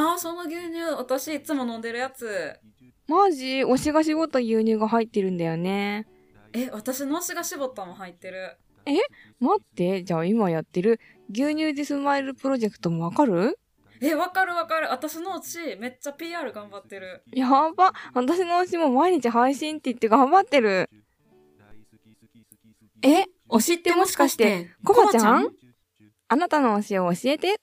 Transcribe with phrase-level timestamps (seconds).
[0.00, 2.54] あーその牛乳私いつも飲んでるやつ。
[3.08, 3.64] マジ？
[3.64, 6.06] 推しが絞った牛乳が入ってるんだよね。
[6.52, 8.56] え私の推しが絞ったも入ってる。
[9.40, 11.00] 待って、じゃあ今やってる
[11.30, 13.58] 牛乳でスマイルプロジェクトもわかる？
[14.00, 14.88] えわかるわかる。
[14.88, 17.24] 私の推しめっちゃ PR 頑張ってる。
[17.32, 17.92] やば。
[18.14, 20.88] 私の推しも毎日配信って言って頑張ってる。
[23.02, 25.48] え、推しってもしかして、コバちゃん？
[26.28, 27.56] あなたの推しを教えて。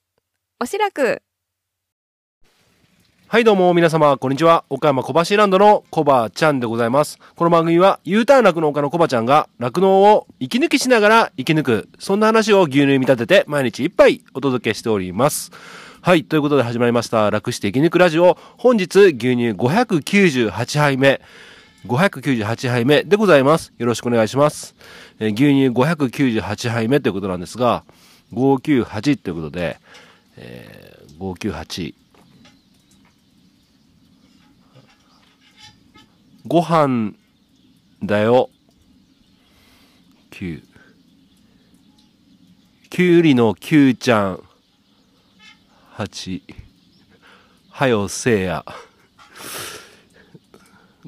[0.60, 1.22] おしらく。
[3.28, 4.66] はいどうも皆様こんにちは。
[4.70, 7.18] 岡山小橋ランドのコバちゃんでございます。
[7.36, 15.52] この番組は U ターン酪農家のコバちゃんが酪農を息抜きしながら生き抜くそんな話を牛乳に見立てて毎日一杯お届けしております。
[16.02, 18.38] はいということで始まりました楽して生き抜くラジオ。
[18.58, 21.20] 本日牛乳598杯目。
[21.88, 23.74] 598杯目でございます。
[23.80, 24.76] よろしくお願いします、
[25.20, 27.84] えー牛乳598杯目ということなんですが
[28.34, 29.80] 598ということで、
[30.38, 32.05] えー598
[36.48, 37.14] ご飯
[38.04, 38.52] だよ。
[40.30, 40.62] 9。
[42.92, 44.44] きゅうりのきゅうちゃん。
[45.98, 46.44] 8。
[47.72, 48.64] はよせいや。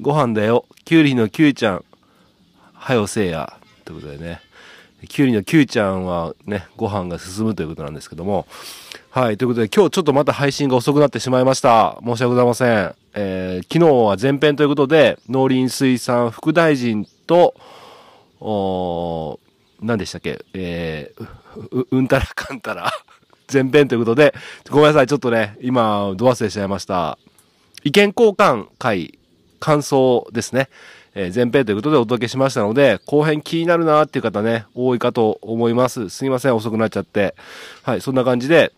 [0.00, 0.66] ご飯だよ。
[0.84, 1.84] きゅうりのきゅうちゃん。
[2.72, 3.60] はよせいや。
[3.84, 4.40] ということでね。
[5.08, 8.48] きゅうりのきゅうちゃんはね、ご飯が進むということなんですけども。
[9.10, 9.38] はい。
[9.38, 11.98] ということで、今日ちょっとまた配信が遅くなってしまいました。
[12.04, 12.94] 申し訳ございません。
[13.14, 17.54] えー昨日は前編ということで、農林水産副大臣と、
[18.40, 19.38] おー
[19.80, 20.44] 何でしたっけ？
[20.52, 21.26] えー
[21.72, 22.90] う、うんたらかんたら。
[23.50, 24.34] 前編ということで、
[24.68, 25.06] ごめんなさい。
[25.06, 27.18] ちょっとね、今、ど忘れしちゃいました。
[27.84, 29.18] 意見交換会、
[29.58, 30.68] 感想ですね。
[31.14, 36.10] えー前編ということでお届けしましたので、後編気になるなーっていう方ね、多いかと思います。
[36.10, 37.34] すいません、遅くなっちゃって。
[37.82, 38.72] はい、そんな感じで、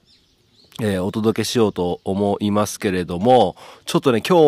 [0.82, 4.38] えーお届けしようと思いますけれども、ちょっとね、今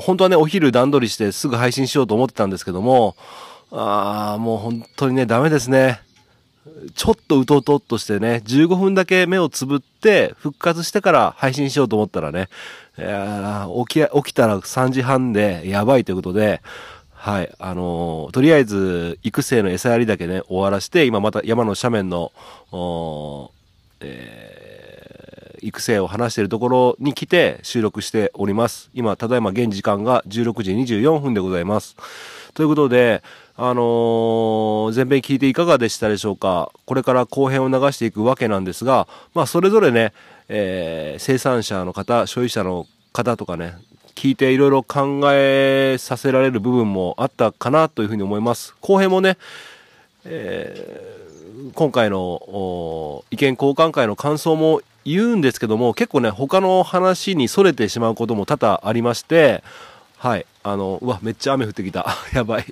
[0.00, 3.14] 日、本当はね、お昼段取りしてすぐ配信しようと思ってたんですけども、
[3.70, 6.00] あー、もう本当にね、ダメですね。
[6.94, 12.48] ちょっとうとうとっとしてね、15分だけ目をつぶって、復活してから配信しようと思ったらね、
[12.98, 16.62] いやー起き、起きたら3時半でやばいということで、
[17.14, 22.32] はい、あのーとりあえず、育成の餌やりだけね、終わらして、今また山の斜面の、
[24.00, 24.61] えー
[25.62, 28.90] 育成を話しているところに来て収録しております。
[28.92, 31.96] 今、ただいま現時間が16時24分でございます。
[32.54, 33.22] ということで、
[33.56, 36.72] あのー前編聞いていかがでしたでしょうか？
[36.86, 40.12] これから後編を流していくわけなんですが、まあ、それぞれね、
[40.48, 43.74] えー生産者の方、所有者の方とかね、
[44.14, 48.74] 聞いていろいろ考えさせられる部分もあったかなというふうに思います。
[48.80, 49.36] 後編もね、
[51.74, 59.62] 今回の意見交換会の感想も言うんですけども結構ね他の話にそれてしまうことも多々ありまして
[60.16, 62.06] はいあのうわめっちゃ雨降ってきた。
[62.32, 62.64] やばい。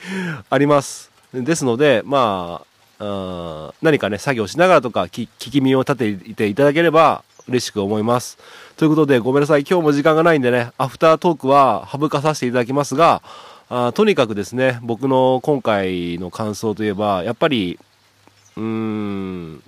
[0.50, 1.10] あります。
[1.32, 2.62] ですのでま
[3.00, 8.38] あ何かね作業しながらとか聞き耳を立てていただければ嬉しく思います。
[8.76, 9.64] ということでごめんなさい。
[9.68, 13.22] 今日も時間がないんでねアフタートークは省かさせていただきますが
[13.70, 17.78] あとにかくですね僕の今回の感想といえばやっぱり
[18.56, 19.62] うーん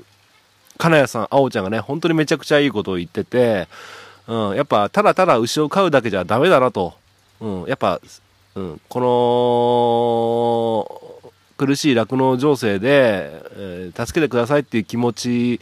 [0.80, 3.68] 金谷さん、あおちゃんがね、本当にめちゃくちゃいいことを言ってて、
[4.26, 6.94] うん、やっぱ、ただただ牛を飼うだけじゃダメだなと。
[7.40, 8.00] うん、やっぱ、
[8.54, 9.00] うん、こ
[11.58, 15.60] の、苦しい酪農情勢で、えー助けてくださいっていう気持ち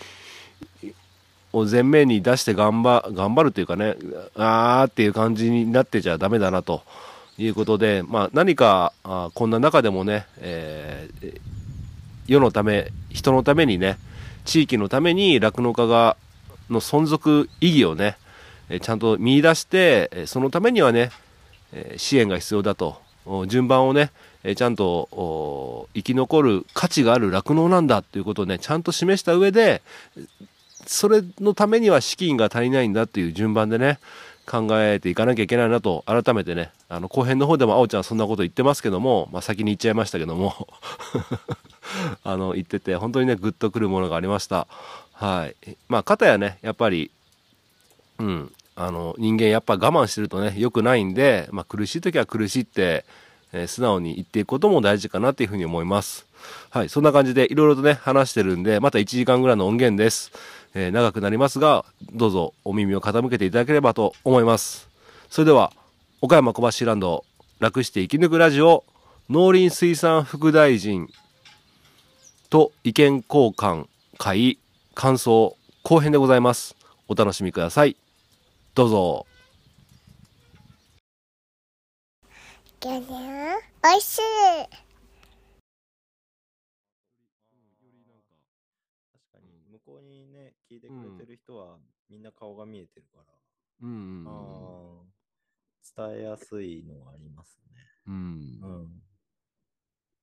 [1.52, 3.96] を前面に出して頑張、頑張るというかね、
[4.36, 6.82] あーっていう感じになってちゃダメだなと
[7.38, 11.40] いうことで、まあ何か、あこんな中でもね、えー
[12.28, 13.98] 世のため人のためにね
[14.48, 16.16] 地域のために酪農家が
[16.70, 18.16] の存続意義をね
[18.70, 21.10] えちゃんと見出してそのためにはね
[21.72, 23.06] え支援が必要だと。
[23.46, 24.10] 順番をね
[24.42, 29.82] えちゃんと生き残る価値がある酪農なんだっていうことをねちゃんと示した上で
[30.86, 33.98] それのためには資金が足りないんだっていう順番でね
[34.48, 40.68] 考えていかなきゃいけないなと改めてねあの後編の方でもあおちゃんそんなこと言ってますけども、まあ、先に言っちゃいましたけども。
[42.22, 44.66] あの言ってて本当にねグッとくるものがありました。
[45.12, 45.76] はい。
[45.88, 47.10] まあ片やねやっぱり
[48.18, 53.04] うんあの人間やっぱ我慢してるとね良くないんで、まあ、苦しい時は苦しいって、
[53.52, 56.26] えー素直に言っていくことも大事かなっていうふうに思います。
[56.70, 56.88] はい。
[56.88, 60.30] そんな感じでいろいろとね話してるんでまた1時間ぐらいの音源です、
[60.74, 64.88] えー長くなりますがどうぞお耳を傾けていただければと思います。
[65.30, 65.72] それでは
[66.20, 67.24] 岡山小橋ランド
[67.58, 68.84] 楽して生き抜くラジオ
[69.30, 71.08] 農林水産副大臣
[72.50, 73.86] と意見交換
[74.16, 74.58] 会
[74.94, 76.76] 感想後編でございます。
[77.08, 77.96] お楽しみください。
[78.74, 79.26] どうぞ。
[82.80, 84.20] おいしい
[89.12, 91.76] 確かに向こうにね聞いてくれてる人は、
[92.08, 93.24] みんな顔が見えてるから、
[93.82, 95.08] うんあー。
[95.96, 97.80] 伝えやすいのはありますね。
[98.06, 98.14] うん。
[98.14, 99.02] うん。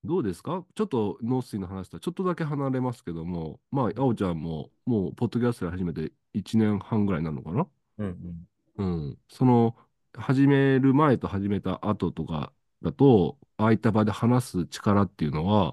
[0.03, 0.63] どうですか？
[0.75, 7.67] ちょっと農水の話とはちょっとだけ離れますけども、まあ、あおちゃんももう、ポッドキャストで始めて1年半ぐらいなのかな？
[7.97, 8.47] うん
[8.77, 9.17] うん。
[9.29, 9.75] その、
[10.13, 12.53] 始める前と始めた後とか
[12.83, 15.71] だと、ああいった場で話す力っていうのは、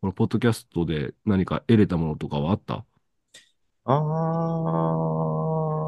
[0.00, 2.84] このポッドキャストで何か得れたものとかはあった？
[3.84, 3.92] あ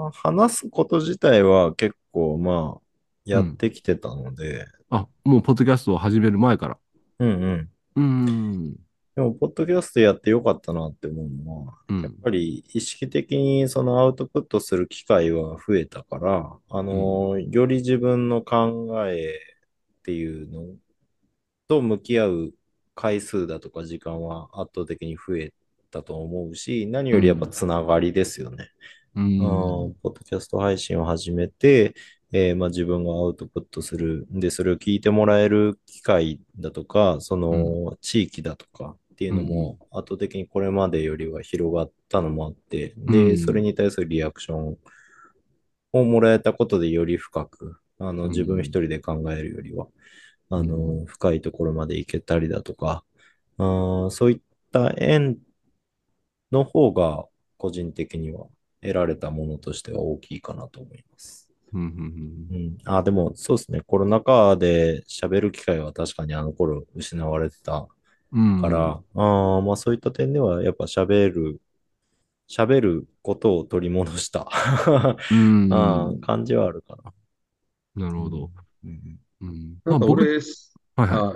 [0.09, 2.83] あ、話すこと自体は結構まあ、
[3.25, 6.79] やってきてたので、あ、もうポッドキャストを始める前から。
[7.19, 7.71] うんうん。
[7.97, 8.77] うん。
[9.15, 19.39] でも、ポッドキャストやってよかったなって思うのは、うんやっぱり意識的にそのアウトプットする機会は増えたから、あの、より自分の考え
[20.01, 20.77] っていうの
[21.69, 22.55] と向き合う
[22.95, 25.53] 回数だとか時間は圧倒的に増え
[25.97, 28.71] たと思うし、何よりやっぱつながりですよね。
[29.15, 29.85] うん。
[29.85, 31.95] うんポッドキャスト配信を始めて、
[32.33, 34.27] えーまあ、自分がアウトプットする。
[34.31, 44.79] で、それを聞いてもらえる機会だとか、その地域だとかっていうのも圧倒的にこれまでよりは広がったのもあって、で、うんそれに対するリアクション
[45.93, 49.87] をもらえたことでより深く、あの、うん自分一人で考えるよりは、
[50.51, 53.05] あうの、深いところまで行けたりだとか、
[53.59, 54.41] あーそういっ
[54.73, 55.39] た縁
[56.53, 57.27] の方が
[57.59, 58.47] 個人的には
[58.81, 61.49] 得られたものとしては大きいかなと思います。
[61.73, 61.89] うんうん
[62.51, 62.79] うん。
[62.85, 63.81] あ、でもそうですね。
[63.83, 67.89] コロナ禍で喋る機会は確かにあの頃失われてた
[68.33, 68.63] うん。
[68.63, 71.61] から、ああ、まあそういった点ではやっぱ喋る、
[72.49, 74.49] 喋ることを取り戻した、
[75.31, 75.73] うん。
[75.73, 77.15] あー感じはあるかな。
[77.95, 78.51] なるほど。
[78.85, 79.79] うんうん。
[79.89, 80.39] まあ僕俺、
[80.97, 81.27] はいはい。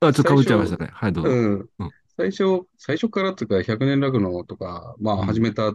[0.00, 0.90] あ、あ、ちょっとかぶっちゃいましたね。
[0.92, 1.30] はい、どうぞ。
[1.30, 1.94] うんうん。
[2.16, 5.20] 最初、最初からっていうか、100年ラグのとか、まうん。
[5.20, 5.74] あ始めた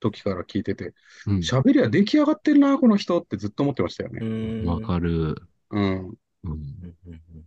[0.00, 0.94] 時から聞いてて、
[1.26, 1.38] うん。
[1.38, 4.24] 喋りは出来上がってるな、この人ってずっと思ってましたようね。
[4.24, 4.66] ん。
[4.66, 5.34] わかる。
[5.70, 6.08] うん。
[6.08, 6.16] うん。
[6.44, 6.96] うん。
[7.06, 7.22] うん。
[7.34, 7.44] うん。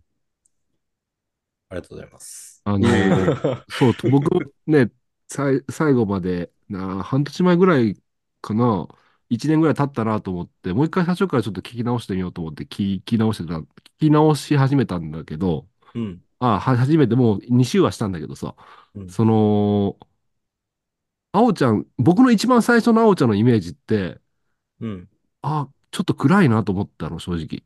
[1.68, 2.62] ありがとうございます。
[2.64, 3.34] あの、
[3.68, 4.90] そう、僕ね、
[5.28, 8.00] さい最後まで、な半年前ぐらい
[8.40, 8.88] かな、
[9.28, 13.66] 1年ぐらい経ったなと思って、もう一回最初からちょっと聞き直してみようと思って聞き直してた、聞
[13.98, 15.10] き直し始めたん。
[15.10, 16.22] だけど、うん。
[16.38, 18.54] あ、は初めてもう2週はしたんだけどさ、
[18.94, 19.08] うん。
[19.10, 19.96] その、
[21.32, 24.18] あおちゃん、僕の一番最初のあおちゃんのイメージって、
[24.80, 25.08] うん。
[25.42, 27.62] あ、ちょっと暗いなと思ったの、正直。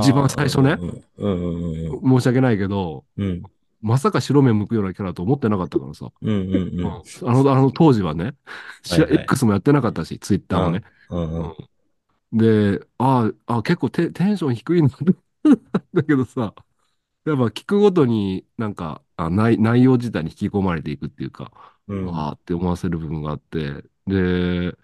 [0.00, 0.76] 一番最初ね。
[0.80, 2.02] うんうんうん。
[2.02, 3.42] うん申し訳ないけど、うん。
[3.80, 6.10] まさか白目向くようなキャラと思ってなかったからさ。
[6.20, 6.80] うんうんうん。
[6.80, 6.86] うん。
[6.86, 8.34] あの、あの当時はね、
[8.82, 9.22] しはいはい。
[9.22, 10.82] X もやってなかったし、ツイッターもね。
[11.10, 11.32] うん。
[11.40, 11.54] うん
[12.30, 14.88] で、ああ、結構テテンション低いな
[15.94, 16.54] だけどさ、
[17.28, 21.52] やっぱ聞くごとになんかあ内内容自体に引き込まれていくっていうか、
[21.88, 24.76] うんああって思わせる部分があって、で、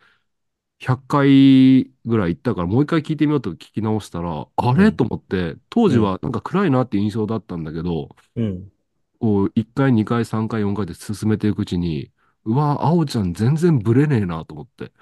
[0.79, 4.87] 100回ぐらい行ったからもう一回聞いてみようと聞き直したら、あれ？
[4.87, 8.71] うんと思って、当時はなんか暗いなっていう印象だったんだけど、うん。
[9.21, 12.13] こう、1回、2回、3回、4回で進めていくうちに、
[12.45, 14.93] うわ、あおちゃん全然ブレねえなと思って。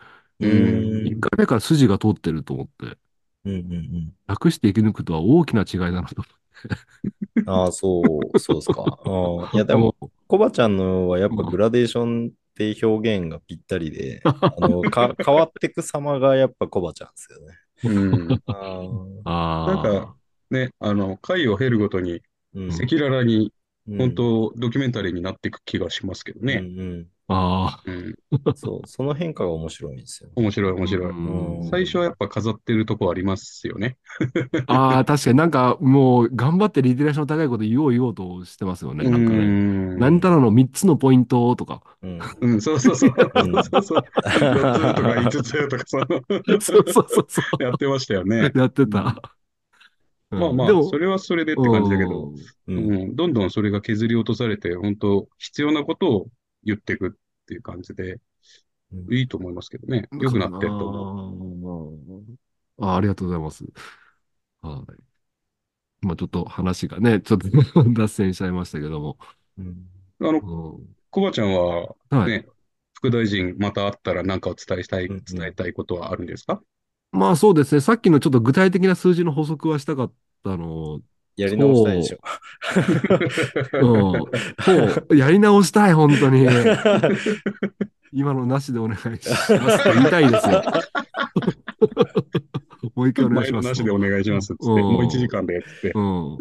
[0.41, 2.99] うん1回目から筋が通ってると思って、
[3.45, 6.42] うんうん楽して生き抜くとは大きな違いだなとうん。
[7.47, 8.99] ああ、そう、そうですか。
[9.55, 9.95] いや、でも、
[10.27, 17.59] コバちゃんのはやっぱグラデーションって表現がぴったりで、 あの、か、変わってく様がやっぱコバちゃんですよね。
[17.85, 18.41] うん。
[19.25, 19.67] あ。
[19.67, 20.17] なんか、
[20.51, 22.23] ね、あの、回を経るごとに、
[22.55, 22.69] うん。
[22.71, 23.53] 赤裸々に、
[23.89, 26.55] うん本当、ドキュメンタリーになっていく気がしますけどね。
[26.55, 27.07] うんあうん。
[27.29, 28.15] うん。
[28.55, 30.35] そう、その変化が面白いんですよね。
[30.37, 31.11] 面白い、面白い。
[31.11, 33.97] うん最初はやっぱ飾ってるとこありますよね。
[34.67, 34.75] あ。
[34.75, 39.09] ああ、確かになんかもう頑張ってリテラション高いこと言おう言おうとしてますよね。
[39.09, 39.39] なんかね。
[39.39, 41.83] ん何たらの3つのポイントとか。
[42.03, 42.21] うん。
[42.41, 43.15] うん、そうそうそう。
[43.17, 44.05] うんそうそう。
[44.25, 44.49] 4
[44.79, 46.07] つとか5つとか、その、
[46.61, 48.59] そうそうそうそやってましたよねう。。
[48.59, 49.01] やってた。
[49.01, 49.33] うん
[50.33, 52.35] まあまあでも、それはそれでって感じだけど、う。
[52.69, 56.27] うんん、どんどんそれが削り落とされて、本当必要なことを
[56.65, 57.11] 言っていくっ
[57.47, 58.13] ていう感じで、
[58.93, 60.07] うんいいと思いますけどね。
[60.21, 62.23] 良くなってると思う。
[62.81, 62.85] う。
[62.85, 63.65] ああ、ありがとうございます。
[64.61, 64.85] は
[66.03, 66.07] い。
[66.07, 67.49] まあちょっと話がね、 ちょっと
[67.93, 69.19] 脱線しちゃいましたけども。
[69.59, 69.87] うん
[70.21, 72.31] あの、うんコバちゃんは、はい。
[72.31, 72.47] ね、
[72.95, 76.63] 副大臣また会ったら何かお伝えしたい、うんうん伝えたいことはあるんですか？
[77.11, 77.81] まあそうですね。
[77.81, 81.01] さっきのちょっと具体的な数字の補足はしたかったのを、
[81.37, 82.19] やり直したいでしょ。
[83.81, 84.13] うん。
[84.61, 84.73] そ
[85.11, 86.47] う、やり直したい、本当に。
[88.13, 90.63] 今のなしでお願いしますと言いたいですよ。
[92.95, 93.69] もう一回お願いします。
[93.69, 96.01] なしでお願いしますっつって、うんもう1時間でってう。
[96.01, 96.39] ん。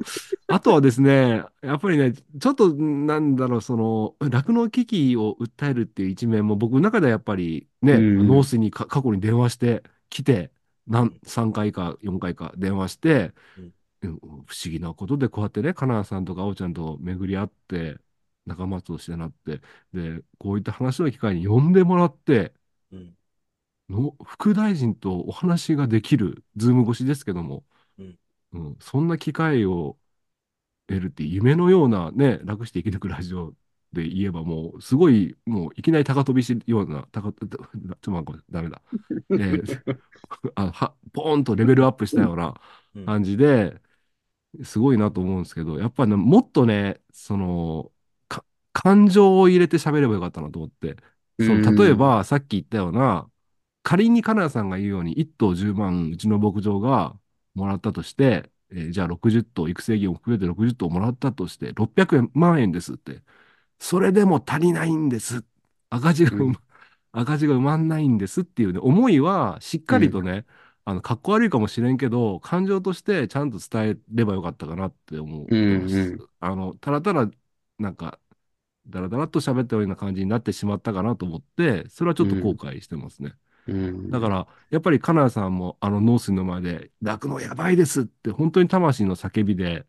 [0.47, 10.51] あとはですね、やっぱりね、ちょっと、なんだろう、その、酪農危機を訴えるっていう一面も、僕の中ではやっぱりね、うん農水にか過去に電話してきて、
[10.87, 13.31] なん3回か4回か電話して、
[14.09, 17.99] 不思議なことで、こうやってね、かなさんとかあおちゃんと巡り合って、
[18.45, 19.61] 仲間としてなって、
[19.93, 22.53] で、こういった話の機会に呼んでもらって、
[22.91, 23.15] うん。
[23.89, 27.65] の副大臣とお話ができる、ズーム越しですけども、
[27.97, 28.17] うん。
[28.53, 29.97] うんそんな機会を
[30.87, 33.53] 得るって夢のようなね、楽して生き抜くラジオ
[33.93, 38.81] で言えばもう、すごい、もういきなり高飛びしような、高、 ちょっと待って、ダメだ。
[39.37, 39.83] えー
[40.55, 42.59] あは、ポーンとレベルアップしたような
[42.95, 43.05] うん。
[43.05, 43.81] 感じで、
[44.63, 47.91] すごいなと思うんですけど、やっぱね、もっとね、その、
[48.27, 50.97] か感情を入れて喋ればよかったなと思って、
[51.39, 53.29] そうんの例えば、さっき言ったような、
[53.83, 57.17] 仮に金谷さんが言うように、1頭10万、うちの牧場が
[57.55, 63.21] もらったとして、えーじゃあ60頭、育成業を含めて60頭もらったとして、600万円ですって。
[63.79, 65.43] それでも足りないんです。
[65.89, 66.61] 赤字が埋ま、
[67.13, 70.45] 赤字が埋まんないんですっていうね、思いはしっかりとね、
[70.85, 75.95] あの、かっこ悪いかもしれんけど、感情としてちゃんと伝えればよかったかなって思ってます。
[75.95, 77.29] うんうんあの、ただただ、
[77.79, 78.19] なんか、
[78.87, 83.33] だらだらっと喋ったような感じになってしまったかなと思って、それはちょっと後悔してますね。
[83.67, 89.87] うんだから、やっぱり金谷さんもあの農水の前で、酪農やばいですって、本当に魂の叫びで、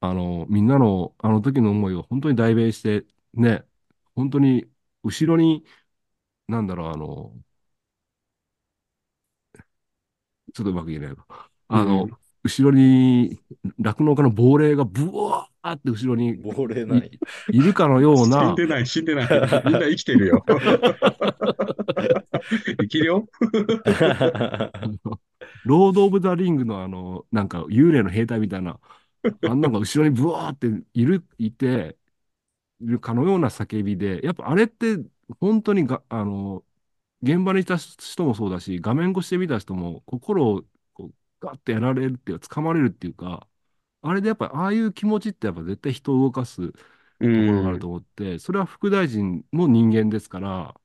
[0.00, 3.04] あの、みんなのあの時の思いを本当に代弁して、
[3.34, 3.64] ね、
[4.14, 4.70] 本当に
[5.02, 5.64] 後ろに、
[6.48, 7.34] なんだろう、あの、
[10.58, 11.18] ちょっとうまく言えないわ。
[11.68, 12.10] あの、うん
[12.44, 13.40] 後ろに
[13.78, 17.10] 酪農家の亡霊がブワーって後ろに亡霊ない。
[17.50, 19.28] いるかのよう死な、んでない、死んでない。
[19.66, 20.42] みんな生きてるよ。
[22.80, 23.28] 生きるよ。
[25.64, 28.80] ロード・オブ・ザ・リングのあの、なんか幽霊の兵隊みたいな、
[29.42, 31.98] あんなんが後ろにブワーっている、いて、
[32.80, 34.98] いるかのような叫びで、やっぱあれって
[35.40, 36.64] 本当にが、あの、
[37.22, 40.62] 現場にいた人もそうだし、画面越しで見た人も心を
[40.94, 43.48] こうガッてやられるっていうか、掴まれるっていうか、
[44.02, 46.72] あれでやっぱああいう気持ちってやっぱ絶対人を動かす
[47.20, 50.80] うところがあると思って、それは副大臣も人間ですから、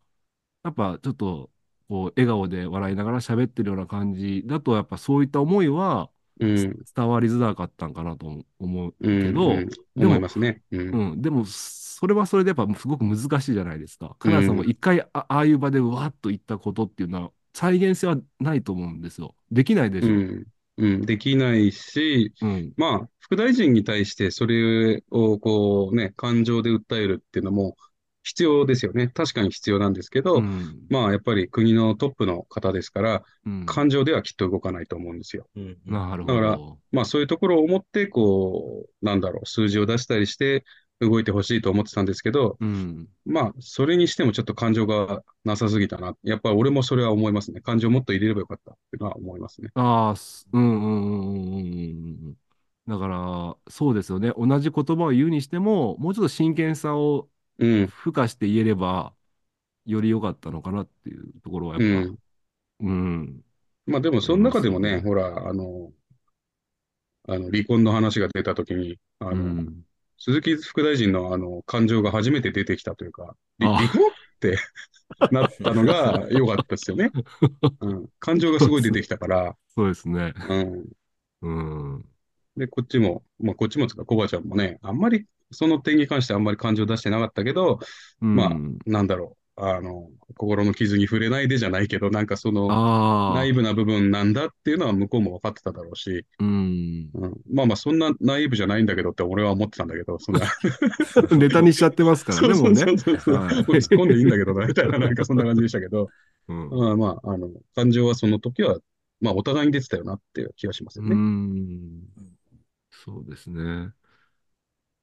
[0.63, 1.51] やっぱちょっと、
[1.89, 6.85] こう、笑顔で笑いながら喋ってるような感じだと、やっぱそういった思いはうん。
[6.95, 10.61] 伝わりづらかったんかなと思ううんけど、うんで思いも、ね。
[10.71, 11.45] うんうん、でも、
[12.03, 14.13] それはそれでやっぱすごく難しいじゃないですか。
[14.19, 19.35] 金谷さんも一回あああいう場でわーっと言ったことっていうのは、再現性はないと思うんですよ。
[19.51, 20.07] できないでしょ。
[20.09, 20.45] うん。
[20.79, 21.01] うん。
[21.03, 22.73] できないし、うん。
[22.75, 27.77] まあ、副大臣に対してそれをこうね、感情で訴えるっていうのも
[28.23, 29.07] 必要ですよね。
[29.07, 30.79] 確かに必要なんですけど、うん。
[30.89, 35.47] まあ、やっぱり国のトップの方ですから、うん感情ではきっと動かないと思うんですよ。
[35.55, 36.79] うんなるほだからど。
[36.91, 40.65] まあ、そういうところを思って、こう、なんだろう、数字を出したりして
[41.01, 43.07] 動いてほしいと思ってたんですけど、うん。
[43.25, 46.15] まあ、それにしてもちょっと感情がなさすぎたな。
[46.23, 47.61] やっぱり俺もそれは思いますね。
[47.61, 49.69] 感情をもっと入れればよかったっていうのは思いますね。
[49.75, 51.59] ああ、すうんうんうんう
[52.31, 52.37] ん。
[52.87, 54.33] だから、そうですよね。
[54.37, 57.87] 同じ言葉を言うにしても、もうちょっと真剣さをうん。
[57.87, 59.13] 付加して言えれば、
[59.85, 62.17] より良かったのかなっていうところはうやっぱ、ん。
[62.81, 63.41] うん。
[63.85, 65.91] まあでも、その中でもね、ほら、あの、
[67.27, 69.85] あの、離婚の話が出たときに、あの、うん。
[70.25, 74.57] 鈴木副大臣のあの、感情が初めて出てきたというか、りあ離婚って
[75.33, 77.11] なったのが良かったですよね。
[77.81, 78.09] うん。
[78.19, 80.33] 感情がすごい出てきたから、そうですね。
[81.41, 81.95] うん。
[81.95, 82.05] うん。
[82.55, 87.79] で、こっちも、まあ、こっちもつうか、コバちゃんもね、あんまり、その点に関してあんまり感情出してなかったけど、
[88.21, 97.09] まあうんなんだろう、あの、心の傷に触れないでじゃないけど、なんかその、ああ、ナイーブな部分なんだっていうのは向こうも分かってただろうし、うん。
[97.13, 100.41] うん、まあまあ、そんなナイーブじゃないんだけどって俺は思ってたんだけど、そんな。
[101.37, 102.97] ネタにしちゃってますからね、もうね。
[102.97, 106.09] そうそう突っ込んでいいんだけどな、みたいな、なんかそんな感じでしたけど、
[106.47, 108.79] うんまあまあ、あの、感情はその時は、
[109.21, 111.15] まあ、お互いに出てたよなっていう気がしますようね。
[111.15, 112.01] ん。
[112.91, 113.93] そうですね。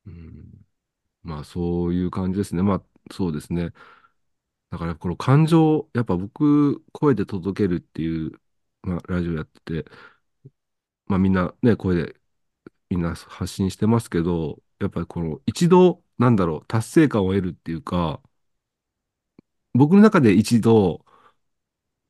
[0.07, 0.45] うん。
[1.23, 2.63] まあ、そういう感じですね。
[2.63, 3.73] まあ、そうですね。
[4.71, 8.33] だから、この感情、やっぱ僕、声で届けるっていう、
[8.83, 9.91] まあ、ラジオやってて、
[11.07, 12.21] まあ、みんなね、声で、
[12.91, 18.23] みんな発信してますけど、やっぱりこの、一度、なんだろう、達成感を得るっていうか、
[19.75, 21.05] 僕の中で一度、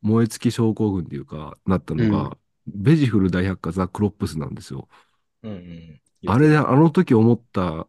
[0.02, 2.36] 燃え尽き症候群っていうか、なったのが、
[2.66, 4.88] ベジフル大百科ザ・クロップスなんですよ。
[5.42, 6.00] うんうん。
[6.26, 7.88] あれで、あの時思った、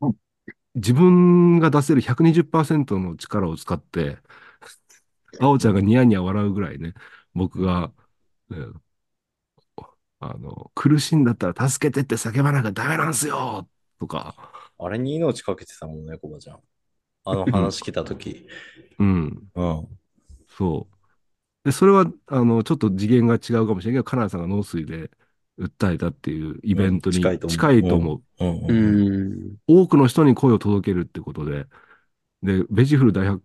[0.74, 4.18] 自分が出せる120%の力を使って、
[5.40, 6.94] あおちゃんがニヤニヤ笑うぐらいね、
[7.34, 7.92] 僕が、
[8.50, 8.82] うん
[10.20, 16.60] あの、苦しいんだったら助けてって叫ばなきゃダメなんすよとか、あれに命かけてたもんね、コバちゃん。
[17.24, 18.46] あの話来たとき。
[18.98, 19.98] うん、うん。
[20.48, 20.96] そう。
[21.64, 25.10] で、それは、あの、ちょっと次元が違うかもしれないけど、カナダさんが農水で
[25.60, 28.24] 訴えたっていうイベントにうん近いと思う。
[29.66, 31.66] 多くの人に声を届けるってことで、
[32.42, 33.44] で、ベジフル大百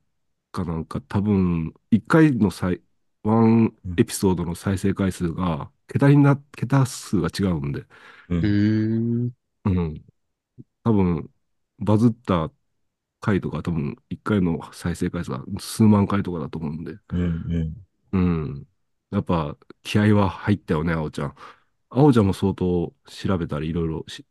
[0.51, 2.81] 科なんか多分、1回の再、
[3.23, 7.85] ワンエピソードの再生回数が、桁にな、桁数が違うんで、
[8.29, 8.35] う。
[8.35, 9.31] うんん。
[9.65, 10.05] うん。
[10.83, 11.31] 多分、
[11.79, 12.51] バズった
[13.21, 17.19] 回とか多分、1回の再生回数が数万回とかだと思うんで、うん。
[17.21, 17.85] うん。
[18.11, 18.67] うん。
[19.11, 21.35] やっぱ、気合は入ったよね、あおちゃん。
[21.89, 24.25] あおちゃんも相当調べたり、いろいろし、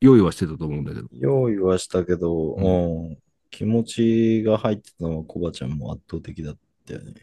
[0.00, 1.08] 用意はしてたと思うんだけど。
[1.12, 3.18] 用意はしたけど、ううん。
[3.50, 7.14] 気持ちが入ってたのはコバちゃんも圧倒的だったよね。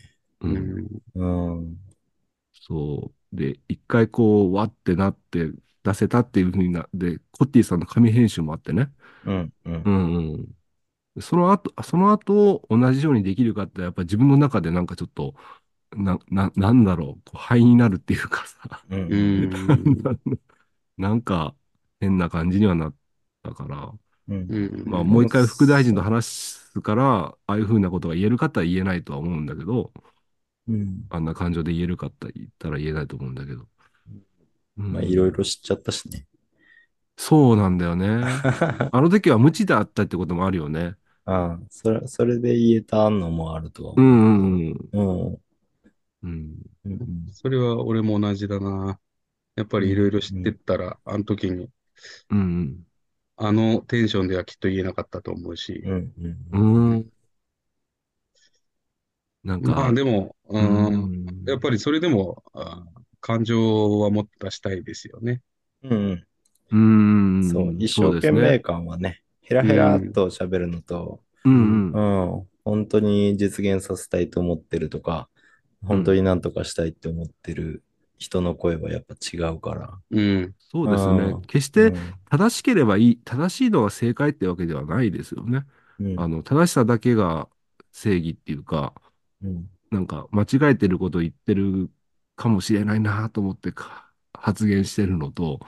[0.41, 0.47] う。
[0.47, 0.87] うんん。
[1.15, 1.25] う
[1.61, 1.77] ん。
[2.53, 3.35] そう。
[3.35, 5.51] で、一回こう、わってなって
[5.83, 8.91] 出せたっていうふうにな、で、コッティさんの紙編集もあってね。
[9.25, 9.53] うん。
[9.65, 9.89] うんう。
[9.89, 10.15] ん
[11.15, 11.21] うん。
[11.21, 15.35] その後、その後、同じようにできるかって、やっぱ自分の中でなんかちょっと、
[15.95, 18.95] な、な、なんだろう、こう灰になるっていうかさ、う。
[18.95, 19.49] うん
[19.95, 20.19] ん。
[20.97, 21.55] なんか
[21.99, 22.95] 変な感じにはなっ
[23.43, 23.93] たから、
[24.27, 24.37] うん。
[24.49, 24.83] うん。
[24.85, 29.93] まあもう一回副大臣と話すから、ああいうふうなことが言えるかって言えないとは思うんだけど、
[30.67, 31.09] うん。
[31.09, 33.67] あんな感情で言えるかって言ったら言えないと思うんだけど。
[34.77, 36.25] うんまあ、いろいろ知っちゃったしね。
[37.17, 38.07] そうなんだよね。
[38.77, 40.95] あ あの時は無知であったってこともあるよね。
[41.25, 44.97] あ、それ、それで言えたのもあるとはう思んうんう。
[44.99, 45.29] うん。
[45.29, 45.41] うん。
[46.23, 46.55] うん。
[46.85, 47.27] うん。
[47.31, 48.99] それは俺も同じだな。
[49.55, 51.69] やっぱりいろいろ知ってったら、あの時に、
[52.29, 52.85] うん
[53.37, 55.81] あのテンションではきっと言えなかったと思うし。
[55.85, 56.13] うん。
[56.51, 56.93] うん。
[56.93, 57.11] うん。
[59.43, 62.83] なんか、まあでも、う、うんんやっぱりそれでも、あ
[63.21, 65.41] 感情は持ったしたいですよね。
[65.83, 66.25] うん。
[66.71, 67.41] うん。
[67.41, 68.59] そう、一そうです生懸命ね。
[68.59, 71.57] 感はね、ヘラヘラっと喋るのと、うんう
[71.93, 72.01] うん。
[72.01, 75.29] ん、本当に実現させたいと思ってるとか、
[75.85, 77.83] 本当になんとかしたいって思ってる
[78.17, 79.99] 人の声はやっぱ違うから。
[80.11, 80.55] うん。
[80.59, 81.41] そうですねうん。
[81.41, 85.65] 決してうん正しければいい、正しいのが正解ってわけではないですよね。
[85.99, 87.49] うんあの、正しさだけが
[87.91, 88.93] 正義っていうか、
[89.43, 91.89] うんなんか間違えてることを言ってる
[92.35, 95.59] かもしれないなと思ってか発言してるのと、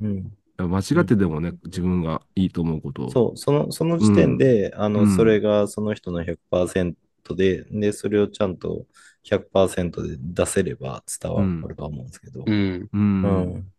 [0.00, 3.10] うん間違ってでもね、自分がいいと思うことを。
[3.12, 8.86] そう、その、その時点で、あの、うんそれがその人の100%で、で、それをちゃんと
[9.28, 12.44] 100%で出せれば伝わるとは思うんですけど。
[12.46, 12.88] うん。
[12.92, 13.24] うん。
[13.24, 13.72] うん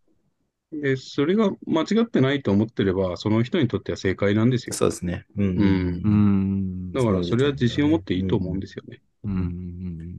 [0.71, 4.73] で、それが間違ってないと思ってれば、その人にとっては正解なんですよ。
[4.73, 5.25] そうですね。
[5.35, 6.91] うんうんうん。
[6.91, 9.01] だから、それは自信を持っていいと思うんですよね。
[9.23, 9.31] うん。
[9.31, 10.15] うん。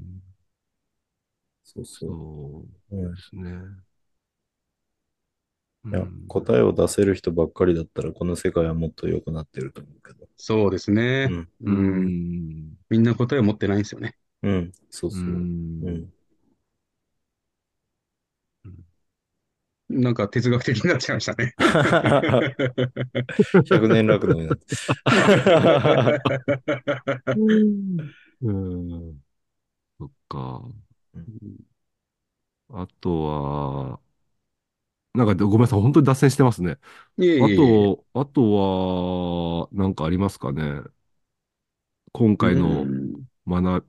[1.63, 3.53] そうそそうですね。
[5.87, 10.29] いやうん答えを出せる人ばっかりだったら、この世界はもっと良くなってると思うけど。
[10.37, 11.29] そうですね。
[11.61, 11.71] う。
[11.71, 12.77] ん。
[12.89, 14.17] みんな答えを持ってないんですよね。
[14.43, 14.73] うん。
[14.91, 15.51] そううそう。
[15.83, 16.13] うんん。
[19.89, 21.55] なんか哲学的になっちゃいましたね。
[23.65, 24.77] 100年楽のになって。
[28.43, 29.21] うん。
[29.99, 30.63] そっか。
[31.15, 31.27] うん
[32.71, 34.01] あとは、
[35.15, 36.79] なんかごめんなさい、本当に脱線してますね。
[37.39, 37.95] あいえいえいえ。
[37.95, 40.83] と、あとは、なんかありますかね。
[42.13, 43.87] 今回のうん学、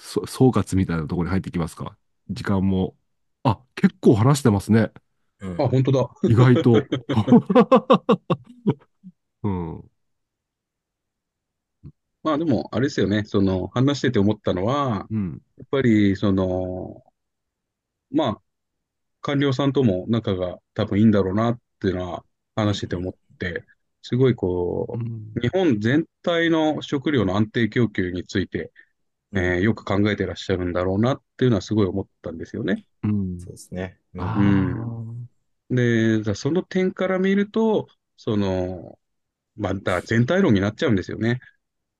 [0.00, 1.96] そ総括みたいなところに入ってきますか？
[2.30, 2.96] 時間も。
[3.42, 4.90] あ、結構話してますね。
[5.40, 6.10] うんあ、本当だ。
[6.24, 6.82] 意外と。
[9.42, 9.90] うん。
[12.22, 13.24] まあでも、あれですよね。
[13.24, 15.42] その、話してて思ったのは、うん。
[15.56, 17.02] やっぱり、その、
[18.10, 18.40] まあ、
[19.22, 22.24] 官僚さんとも仲が多分いいんだろうなっていうのは
[22.56, 23.64] 話してて思って、
[24.02, 28.72] すごいこうんう、日本全体の食料の安定供給について、
[29.32, 32.84] えーよく考えてらっしゃるんだろうなっていうのはすごい思ったんですよね。
[33.02, 33.98] うんそうですね。
[34.14, 35.28] うん
[35.70, 38.98] で、その点から見ると、その、
[39.56, 41.40] まあ、だから全体論になっちゃうんですよね。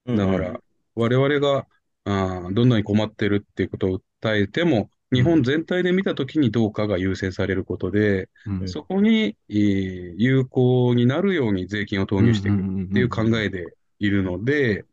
[0.06, 0.60] うんだから、
[0.94, 1.66] 我々が、
[2.04, 14.84] あーどんなに困ってるっていうことを訴えても、日本全体で見たときにどうかが優先されることで、うんそこに、えー有効になるように税金を投入していくっていう考えでいるので、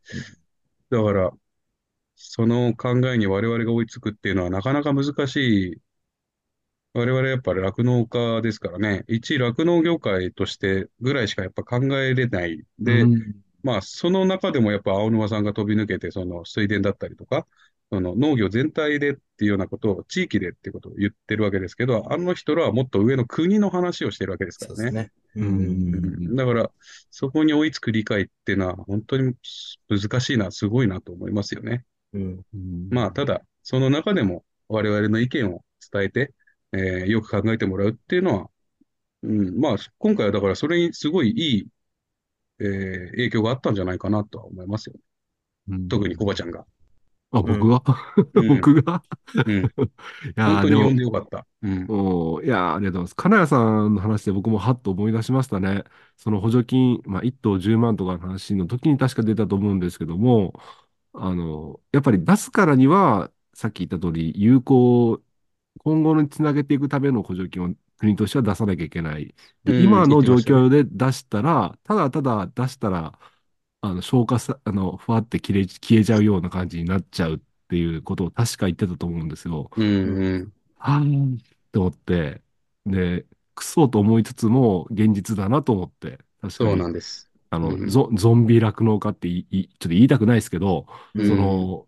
[0.89, 1.31] だから、
[2.17, 5.77] その考えに我々が追いつくっていうのはなかなか難しい。
[6.93, 12.63] 我々やっぱり酪農家ですからね、一酪農業界としてぐらいしかやっぱ考えれない。
[12.79, 17.45] で、うんまあ、その中でもやっぱ青沼さんが飛び抜けて、その水田だったりとか、
[17.91, 24.91] その農業全体でっていうようなことを、地域でってことを言ってるわけですけど、あの人らはもっと上の国の話をしてるわけですからね。
[24.91, 25.11] ね。
[25.35, 26.71] うんだから、
[27.11, 29.35] そこに追いつく理解っていうのは、本当に
[29.89, 31.85] 難しいな、すごいなと思いますよね。
[32.13, 32.43] うん。
[32.89, 36.33] まあ、ただ、その中でも我々の意見を伝えて、
[36.73, 38.49] えーよく考えてもらうっていうのは、
[39.23, 41.67] うん、まあ、今回はだからそれにすごいいい、
[42.59, 44.95] えー影響があったんじゃないかなとは思いますよ。
[45.69, 46.65] うん特にコバちゃんが。
[47.31, 47.83] あ、僕が？
[48.33, 49.03] うん僕が？
[49.45, 49.69] うん、 い
[50.35, 51.45] や本当に呼んでよかった。
[51.61, 51.85] うん。
[51.89, 53.15] おーいやーありがとうございます。
[53.15, 55.83] 金谷さんの話で僕もはっと思い出しましたね。
[56.17, 60.53] その補助金、まあ、1等10万とかの話の時に確か出たと思うんですけども、
[61.17, 65.21] あの、やっぱり出すからには、さっき言った通り、有効、
[65.79, 69.35] 今後につなげていくための補助金を国としては出さなきゃいけない。
[69.65, 73.19] でうん今の状況で出したら、ただただ出したら、
[73.81, 79.71] あの、消化さ、あの、ふわって消え、消えちゃうような感じになっちゃうっていうことを確か言ってたと思うんですよ。
[79.75, 80.53] うん、うん。
[80.77, 82.41] あーって思って、
[82.85, 83.25] で、
[83.55, 87.26] クソと思いつつも現実だなと思って、確かそうに、なんです。
[87.49, 91.87] あの、うんゾ、ゾンビ酪農家っていい、ちょっと言いたくないですけど、うんその、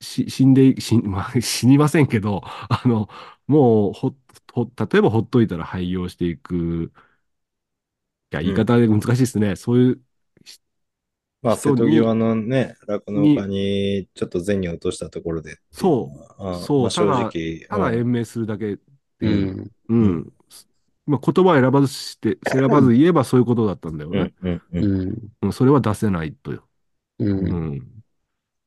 [0.00, 3.08] し、死んで、死ん、まあ、 死にませんけど、あの、
[3.48, 4.16] もう、ほ、
[4.52, 6.92] ほ、例えばほっといたら廃業していく。
[8.32, 9.56] いや、言い方で難しいですね。
[9.56, 10.00] そういう、
[11.42, 16.04] まあ、瀬戸際のね、酪農家にちょっと銭を落としたところでそ
[16.50, 18.76] うそうまあ、正直、ただうん延命するだけっ
[19.18, 19.56] てういう。
[19.62, 19.70] ん。
[19.88, 20.34] うん。
[21.06, 24.32] まあ、言葉を選ばずして、選ばず言えばそういうことだったんだよね。
[24.42, 24.86] うん、うん、う。
[24.86, 25.18] うんん。
[25.42, 26.68] うん、それは出せないとよ。
[27.18, 27.24] う。
[27.24, 28.02] うんん。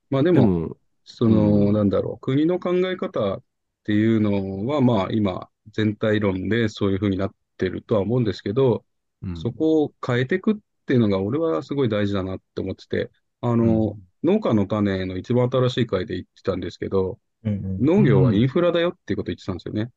[0.09, 3.43] まあでも、でも、その、うんなんだろう、国の考え方っ
[3.83, 8.85] ていうのは、まあ今、全体論でそういうふうになってるとは思うんですけど、
[9.21, 19.91] うんそこを変えていくっていうのが俺はすごい大事だなって思ってて、あの、農家の種の一番新しい回で言ってたんですけど、うん、農業はインフラだよっていうこと言ってたんですよね。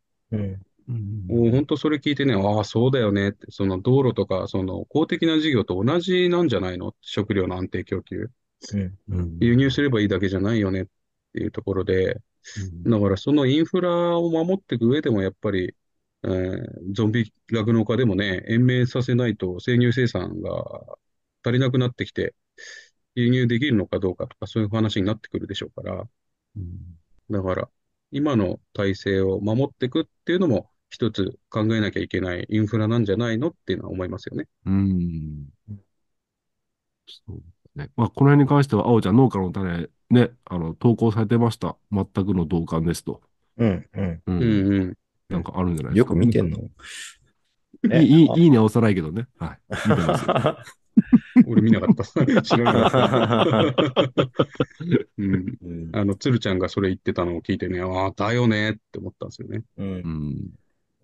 [0.88, 0.94] うん。
[0.94, 3.31] うんもう本当それ聞いてね、ああ、そうだよね。
[3.31, 6.94] って、その道路とか、その公的な事業と同じなんじゃないの？
[7.01, 8.31] 食料の安定供給。
[8.72, 8.99] うん。
[9.09, 9.38] うん。
[9.40, 10.83] 輸入すればいいだけじゃないよね。
[10.83, 10.87] っ
[11.35, 12.20] ていうところで、
[12.87, 15.75] だからそのインフラを守っていく上でもやっぱり、
[16.25, 20.51] えーゾンビ酪農家でもね、延命させないと生乳生産が
[21.44, 22.35] 足りなくなってきて、
[23.16, 26.09] 輸入できるのかどうかとかそういう話になってくるでしょうから、
[27.31, 27.68] だから
[28.11, 34.46] 今の体制を守っていくっていうのも一つ考えなきゃいけないインフラなんじゃないのっていうのは思いますよね。
[34.64, 35.46] うん。
[37.07, 37.42] そう
[37.79, 37.90] ね。
[37.96, 41.77] まあ、この辺に関しては、あおちゃん、農家の種、ね、あの、投稿されてました。
[41.92, 43.20] 全くの同感ですと。
[43.59, 44.05] うん、うん。
[44.05, 44.22] う。
[44.27, 44.94] うんんうん。
[45.29, 46.12] なんかあるんじゃないですよか。
[46.12, 46.59] く見てんの
[47.92, 49.27] いい、いい、ね、押さないけどね。
[49.38, 49.59] はい。
[49.88, 50.59] 見てますよ。
[51.46, 52.42] 俺見なかった。
[52.42, 54.25] 知らなかった。
[55.18, 55.59] うん。
[55.62, 59.62] うんあの、鶴ちゃんがそれ言ってたのを聞いてね、ああ、だよねって思ったんですよね。
[59.77, 59.83] う。
[59.83, 59.99] うん
[60.31, 60.51] ん。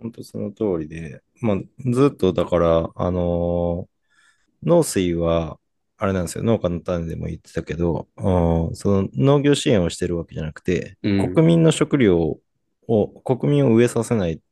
[0.03, 1.59] 本当その通りで、まあ、
[1.93, 3.93] ずっとだから、あのー
[4.65, 5.61] 農水は、
[5.99, 11.37] あれなんですよ、農家の種でも言ってたけど、うんその農業支援をしてるわけじゃなくて、うん。
[11.37, 12.41] 国民の食料
[12.89, 14.43] を、国民を飢えさせない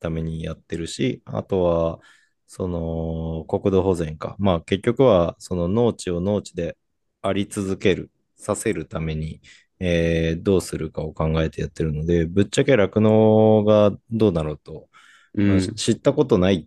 [0.00, 2.00] ためにやってるし、あとは、
[2.46, 4.36] その、国土保全か。
[4.38, 6.76] まあ、結局は、その農地を農地で
[7.22, 9.40] あり続ける、させるために、
[9.80, 14.88] えーどうするかを考えてやってるので、ぶっちゃけ酪農がどうだろうと、
[15.34, 15.60] うん。
[15.60, 16.66] し知ったことないっ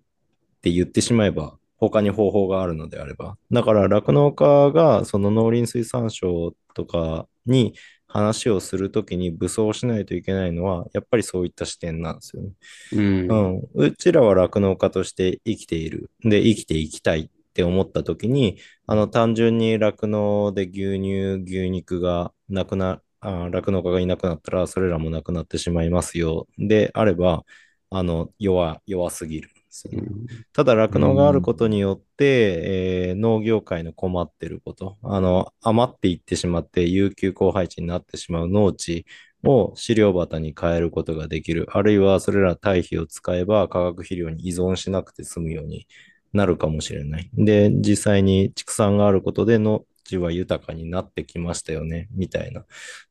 [0.62, 3.38] て言ってしまえば、他に方法があるのであれば。
[3.52, 7.74] だから、酪農家がその農林水産省とかに
[8.08, 12.52] 話をするときに武装しないといけないのは、やっぱりそういった視点なんですよね。
[12.92, 13.30] うん。
[13.30, 13.62] うん。
[13.76, 16.12] うちらは酪農家として生きている。
[16.24, 26.48] で、生きていきたいって思ったときに、あの、単純に酪農で牛乳、牛肉がなくな、あ酪農家がいなくなったら、それらもなくなってしまいますよ。
[26.58, 27.44] であれば、
[27.98, 30.12] あの、弱、弱すぎるんですよね。
[30.54, 39.06] ただ、酪農があることによって、えー農業界の困ってること、あの、余っていってしまって、有給荒配地になってしまう農地
[39.44, 41.68] を飼料畑に変えることができる。
[41.72, 45.88] あるいは、それら堆肥を使えば化学肥料に依存しなくて済むように
[46.34, 47.30] なるかもしれない。
[47.34, 52.66] で、実際に畜産があることで農地は豊かになってきましたよね、みたいな。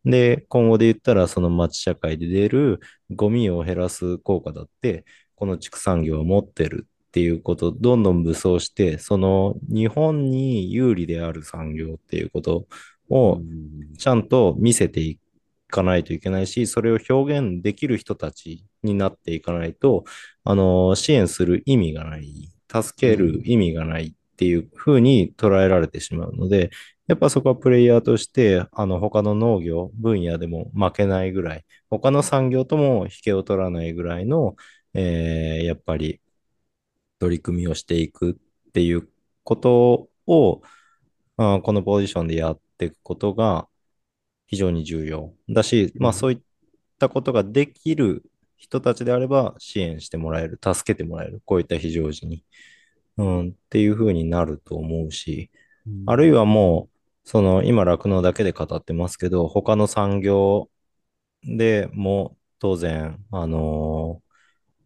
[0.04, 12.66] で、今後で言ったら、その町社会で出るゴミを減らす効果だって、この畜産業は持ってるっていうことをどんどん武装して、その日本に有利である産業っていうこと
[13.10, 13.40] を
[13.98, 15.18] ちゃんと見せてい
[15.68, 20.04] かないといけないし、それを表現できる人たちになっていかないと、
[20.44, 26.70] あの、支援する意味がない、助ける意味がないっていう風に捉えられてしまうので、
[27.08, 34.56] やっぱそこはプレイヤーとして、あの、他の農業分野でも負けないぐらい、他の産業とも引けを取らないぐらいの、
[34.94, 36.20] えーやっぱり
[37.18, 38.32] 取り組みをしていく
[38.68, 39.08] っていう
[39.44, 40.62] ことを、
[41.36, 43.68] あーこのポジションでやっていくことが
[44.46, 45.34] 非常に重要。
[45.48, 46.40] だし、まあそういっ
[46.98, 48.24] たことができる
[48.56, 52.44] 人たちであれば支援してもらえる、助けてもらえる、こういった非常時に。
[53.18, 55.50] うん、っていうふうになると思うし、
[56.06, 56.91] あるいはもう、
[57.24, 60.70] その今酪農だけで語ってますけど、他の産業
[61.44, 64.22] でも当然、あの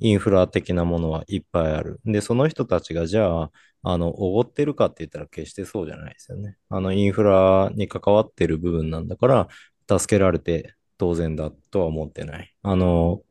[0.00, 2.00] インフラ的なものはいっぱいある。
[2.06, 3.52] で、その人たちがじゃあ、
[3.84, 6.58] あの、おごってるかって言ったら決してそうじゃないですよね。
[6.70, 9.48] あの、インフラに関わってる部分なんだから、
[9.98, 12.54] 助けられて当然だとは思ってない。
[12.62, 13.22] あの、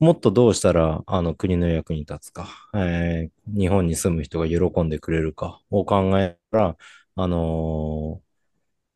[0.00, 6.76] もっとどうしたら、あの、国の役に立つか、えー日本に住む人が喜んでくれるかを考えたら、
[7.16, 8.22] あの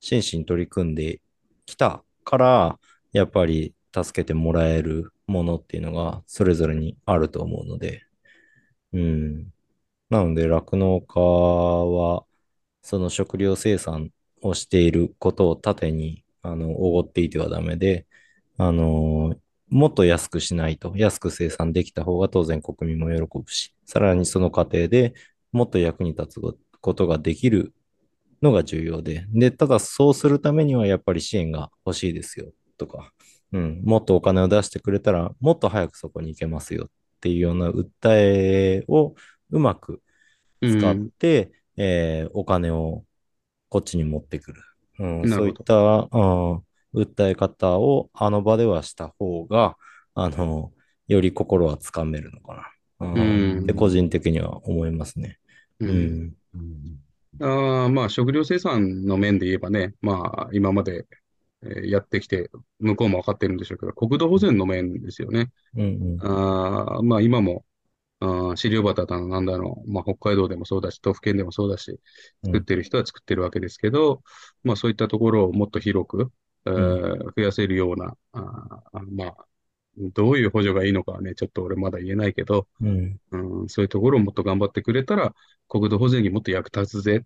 [0.00, 1.20] 真摯に取り組んで
[1.66, 2.80] きたから、
[3.12, 8.02] やっぱり助けてもらえるものっていうのがそれぞれにあると思うので、
[8.92, 9.52] うん。
[10.10, 12.24] なので、酪農家は、
[12.82, 18.06] その食料生産をしていることを盾に、あの、おごっていてはダメで、
[18.58, 19.36] あの
[19.68, 25.14] もっと安くしないと、安く生産できた方が当然国民も喜ぶし、さらにその過程で
[25.52, 27.74] もっと役に立つことができる
[28.42, 32.52] のが重要で、で、ただそうするためにはやっぱり支援が欲しいですよ。
[32.78, 33.12] とか、
[33.52, 39.14] うん、もっとお金を出してくれたらもっと早くそこに行けますよっていうような訴えを
[39.50, 40.02] うまく
[40.62, 43.04] 使って、えーお金を
[43.68, 44.62] こっちに持ってくる。
[44.98, 46.56] うん、そういった、うん、
[46.94, 49.76] 訴え方をあの場ではした方が、
[50.14, 50.72] あの、
[51.08, 52.54] より心はつかめるのか
[53.00, 53.06] な。
[53.06, 53.14] うん。
[53.58, 53.66] うん。
[53.66, 55.38] で、個人的には思いますね。
[55.80, 56.34] ううん。
[56.58, 57.00] ん。
[57.40, 61.06] あーまあ、食料生産の面で言えばね、まあ、今まで
[61.62, 65.50] えーやってきて、向こうも分かってるんでしょうけど、国土保全の面ですよね。
[65.76, 66.20] うんうん。
[66.20, 67.64] あーまあ、今も、
[68.20, 72.00] あー飼料畑だの、なんだの、まあ、北海道でもそうだし、東府県でもそうだし、
[72.44, 74.22] 作ってる人は作ってるわけですけど、
[74.64, 76.32] まあ、そういったところをもっと広く、
[76.66, 79.46] えー増やせるような、あーまあ、
[79.98, 83.20] どういう補助がいいのかはね、ちょっと俺まだ言えないけど、うん。
[83.30, 85.34] うん、そういうところをもっと頑張ってくれたら、
[85.68, 87.22] 国土保全にもっと役立つぜっ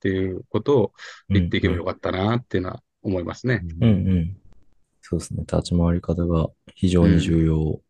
[0.00, 0.92] ていうことを
[1.28, 3.62] 言っていけばよかったなっていうのは思いますね。
[3.80, 3.86] うんう
[4.20, 4.36] ん。
[5.00, 5.40] そうですね。
[5.40, 7.80] 立ち回り方が非常に重要。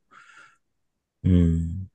[1.24, 1.88] うん。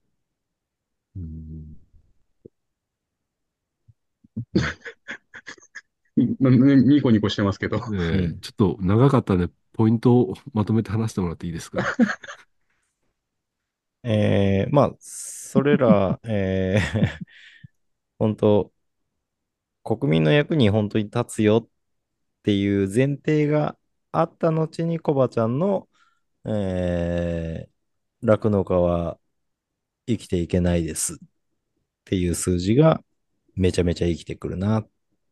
[6.39, 7.77] なねニコニコしてますけど。
[7.77, 11.85] えーちょっと長かったんで、ポイントをまとめて話してもらっていいですか？
[14.03, 17.17] えー、まあ、それら、 えー、
[18.17, 18.73] 本当
[19.85, 21.69] 国民の役に本当に立つよっ
[22.43, 23.77] ていう前提が
[24.11, 25.87] あった後に、コバちゃんの、
[26.45, 29.17] えー、酪農家は
[30.07, 31.17] 生きていけないですっ
[32.05, 33.01] ていう数字が
[33.55, 34.89] めちゃめちゃ生きてくるなっ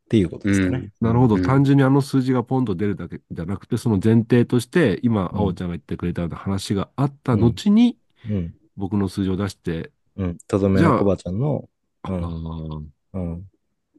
[0.09, 0.91] ていうことですかね。
[1.01, 7.97] なるほど、うん単純にあの数字がポンと出るだけじゃなくて、その前提として、今、うんあおちゃんが言ってくれたような話があった後に、
[8.29, 8.53] うん。
[8.75, 10.37] 僕の数字を出して、うん。
[10.47, 11.67] とどめのコバちゃんの。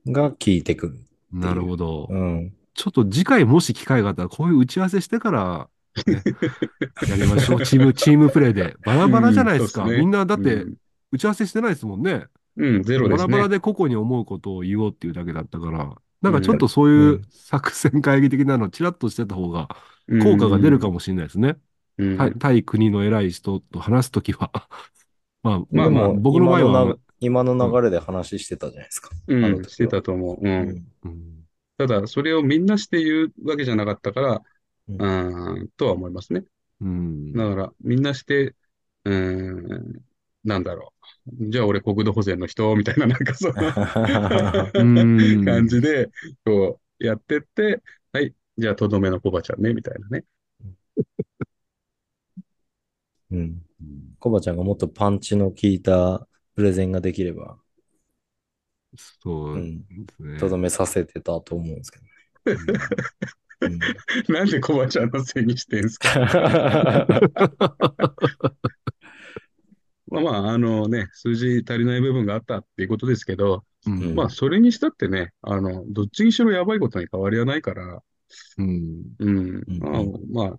[0.07, 0.99] が効いてくる。
[1.33, 2.07] なるほど。
[2.11, 2.55] うん。
[2.75, 5.69] ちょっと次回もし機会があったら、こういう打ち合わせしてから、
[6.07, 6.23] ね
[7.09, 7.63] やりましょう。
[7.65, 8.77] チーム、チームプレイで。
[8.85, 9.83] バラバラじゃないですか。
[9.83, 10.77] うんすねみんなだってうん、
[11.13, 12.27] 打ち合わせしてないですもんね。
[12.59, 13.29] うん、ゼロですね。
[13.29, 19.69] バラバラで個々に思うことを言おうっていうだけだったから、なんかちょっとそういううん作戦会議的なのチラッとしてた方が
[20.23, 21.57] 効果が出るかもしれないですね。
[21.99, 24.51] うん対対国の偉い人と話すときは。
[25.43, 29.11] まあ、まあまあ僕の場合は、今のな今の流れで話してたじゃないですか。
[29.27, 30.37] うんあの時はしてたと思う。
[30.41, 30.49] う。
[30.49, 30.87] うんん。
[31.05, 31.39] うん
[31.79, 34.43] ただ、それをみんなして言うわけじゃなかったから、
[34.89, 36.45] うんうん、とは思いますね。
[36.81, 38.57] うんだから、みんなして、
[39.05, 40.03] うん、
[40.43, 40.98] なんだろう。
[41.27, 42.75] じゃあ俺国土保全の人？
[42.79, 46.11] みたいな、なんかそんなうん感じで、
[46.45, 50.25] こう、やってって、はい、じゃあとどめのコバちゃんね、みたいなね。
[53.31, 53.63] うん。
[54.19, 57.59] コバちゃんがもっとパンチの効いたプレゼンができれば、
[58.97, 59.65] そうで
[60.17, 60.39] すね。
[60.39, 62.11] とどめさせてたと思うんですけどね。
[63.61, 63.79] う ん
[64.29, 67.07] なんでコバちゃんのせいにしてんすか？
[70.21, 78.03] まあまあ、あのね、数字足りない部分があったっていうことですけど、うんまあ、それにしたってね、あの、どっちにしろやばいことに変わりはないから、
[78.59, 80.03] うんうん、うんまあ、
[80.51, 80.59] まあ、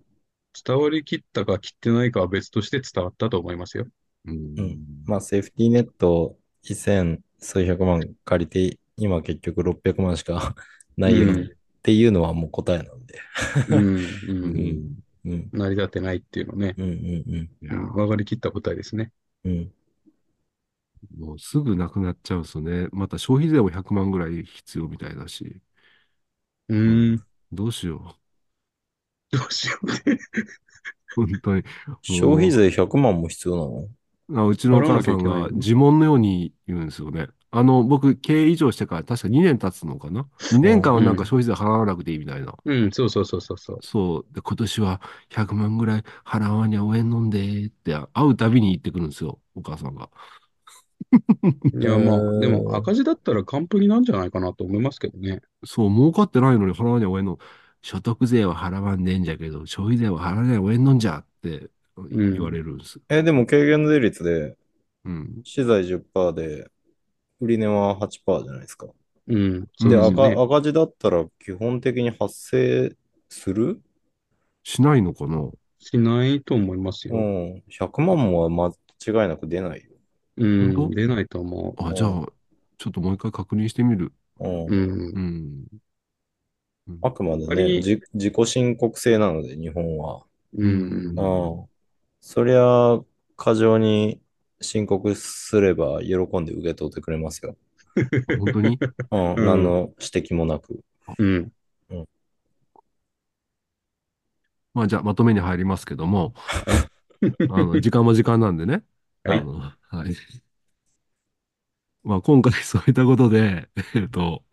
[0.64, 3.86] 伝わりきったか切ってないかは別として伝わったと思いますよ。
[4.26, 10.54] うんうんまあ、セーフティーネット1000数百万借りて、今結局600万しか
[10.96, 11.50] ないよっうん
[11.82, 13.18] ていうのはもう答えなんで。
[13.70, 14.00] うん、う。
[14.28, 15.00] うんん。
[15.24, 15.48] うん。
[15.52, 16.74] 成り立ってないっていうのね。
[16.76, 19.12] うんうんうん分かりきった答えですね。
[19.44, 19.52] うん。
[19.52, 19.72] うん。
[21.18, 22.88] もうすぐなくなっちゃうんですよね。
[22.92, 25.60] また消費税も100万ぐらい必要みたいだし。
[26.68, 27.26] うーん。
[27.52, 28.16] どうしよ
[29.32, 30.12] どうしようって。
[30.12, 30.18] う。
[31.14, 31.64] 本当に。
[32.02, 33.62] 消費税100万も必要な
[34.36, 34.42] の？
[34.42, 35.58] あうちのお母さんが払わなきゃいけないの？
[35.60, 37.28] 呪文のように言うんですよね。
[37.52, 42.54] あの、僕、経営以上してから確か2年経つのかな ?2 年間はなんか消費税払わなくていいみたいな。
[42.64, 43.80] うん、そうそうそうそうそう。
[43.82, 44.34] そう。
[44.34, 49.40] で、今年は100万ぐらい払わにゃおえんのんでーって会うたびに言ってくるんですよ。
[49.54, 50.10] お母さんが。
[51.72, 55.40] いや、まあ、えーでも赤字だったら完璧なんじゃないかなと思いますけどね。
[55.64, 57.38] そう、儲かってないのに払わにゃおえんの。
[57.82, 63.00] 所得税は払わんでんじゃけど、消費税は払わにゃおえんのんじゃってうん言われるんです。
[63.08, 64.56] え、でも軽減税率で、
[65.04, 65.44] うん。
[65.44, 66.70] 資材10%で、
[67.40, 68.86] 売値は8%じゃないですか。
[69.28, 69.60] うん。
[69.80, 72.94] で、で赤、赤字だったら基本的に発生
[73.28, 73.80] する？
[74.62, 75.50] しないのかな？
[75.78, 77.16] しないと思いますよ。
[77.16, 77.62] うん。
[77.68, 78.70] 100万もは間違
[79.26, 79.90] いなく出ないよ。
[80.36, 80.90] うん。
[80.90, 82.26] 出ないと思あ、じゃあ、
[82.78, 84.12] ちょっともう一回確認してみる。
[84.40, 84.66] うんう。
[84.68, 85.64] うん
[86.88, 86.92] う。
[86.92, 86.98] ん。
[87.02, 90.24] あくまでね、じ自己申告制なので、日本は。
[90.56, 91.14] うん。
[91.18, 91.68] うん。
[92.20, 93.00] そりゃ、
[93.36, 94.20] 過剰に
[94.60, 97.56] 申告すれば喜んで受け取ってくれますよ。
[98.38, 98.78] 本当に？
[99.10, 99.30] うん。
[99.34, 100.80] うん何の指摘もなく。
[101.18, 101.52] うん。
[104.74, 106.34] まあ、じゃあ、まとめに入りますけども、
[107.50, 108.84] あの、時間も時間なんでね。
[109.24, 110.16] はいあの、はい。
[112.02, 114.44] まあ、今回そういったことで、 えっと、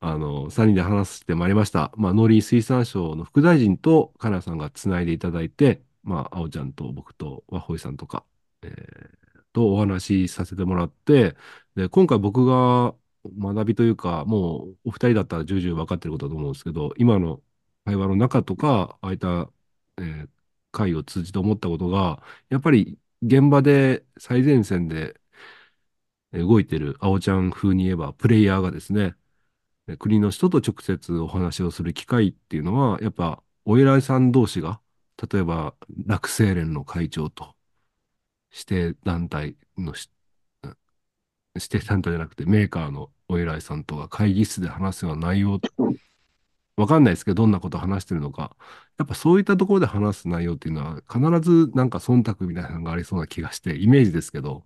[0.00, 1.92] あの、3人で話してまいりました。
[1.96, 8.24] まあ、農林水産省の副大臣と、かなさんがつないでいただいて、まあ、あおちゃんと僕と、わほいさんとか、
[8.62, 9.18] えー
[9.52, 11.36] とお話しさせてもらって、
[11.74, 12.94] で、今回僕が
[13.26, 17.42] 学びというか、もうお二人だったら重々分かってることだと思うんですけど、今の
[17.84, 19.50] 会話の中とか、ああいった、
[19.98, 20.28] えー
[20.70, 25.18] 会を通じて思ったことが、やっぱり現場で最前線で
[26.32, 29.14] 動いてるあおちゃん風に言えば、プレイヤーがですね、
[29.98, 34.80] 国の人と直接お話をする機会っていうのは、やっぱお偉いさん同士が、
[35.32, 37.56] 例えば落成連の会長と、
[38.58, 40.10] 指定団体のし、
[41.54, 45.60] 指定団体じゃなくてメーカーのお偉いさんとか会議室で話すような内容、
[46.76, 48.56] わかんないですけど、どんなこと話してるのか。
[48.98, 54.64] やっぱそういったところで話す内容っていうのは、必ずなんか忖度みたいなのがありそうな気がして、イメージですけど、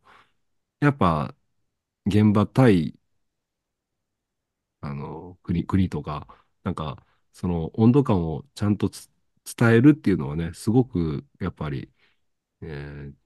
[0.80, 1.34] やっぱ
[2.06, 2.96] 現場対、
[4.80, 6.26] あの、国、国とか、
[6.64, 8.90] なんか、その温度感をちゃんと
[9.56, 11.92] 伝えるっていうのはね、すごく、やっぱり、
[12.62, 13.16] えー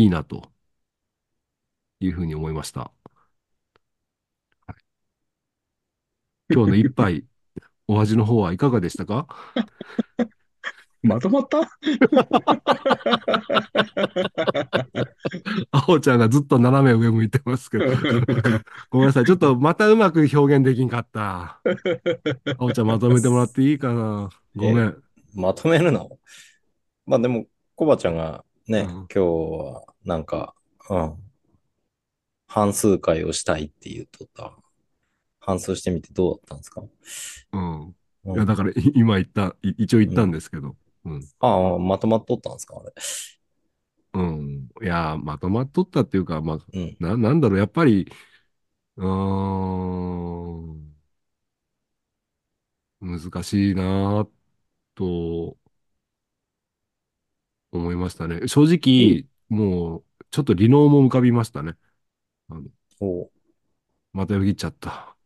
[0.00, 0.50] いいなと
[2.00, 2.80] いうふうに思いました。
[2.80, 2.90] は
[4.70, 4.74] い
[6.52, 7.24] 今日の一杯、
[7.86, 9.26] お味の方はいかがでしたか？
[11.02, 11.60] まとまった？
[15.70, 17.84] あおちゃんがずっと斜め上向いてますけど、
[18.90, 19.24] ごめんなさい。
[19.24, 21.60] ちょっとまたうまく表現できんかった。
[21.60, 21.60] あ
[22.58, 25.02] おちゃんまとめてもらっていいかなごめん。
[25.34, 26.18] まとめるの？
[27.06, 30.54] まあでも、コバちゃんがね、うん今日はなんか、
[30.88, 31.16] うん、
[32.46, 34.54] 半数回をしたいって言うとった。
[35.40, 36.82] 半数してみてどうだったんですか、
[37.52, 37.82] うん。
[38.24, 40.76] うんいや、だからい今言った、い一応言ったんですけど。
[41.04, 41.22] うん。
[41.40, 42.92] ああ、まとまっとったんですかあれ？
[44.12, 44.68] うん。
[44.82, 46.96] いや、まとまっとったっていうか、まあ、うん。
[47.00, 48.10] な、なんだろう、やっぱり、
[48.96, 50.94] うーん、
[53.00, 54.26] 難しいな
[54.94, 55.58] と
[57.72, 58.46] 思いましたね。
[58.48, 61.76] 正直、もう、ちょっと離農も浮かびましたね。
[63.00, 63.30] お
[64.12, 65.16] またよぎっちゃった。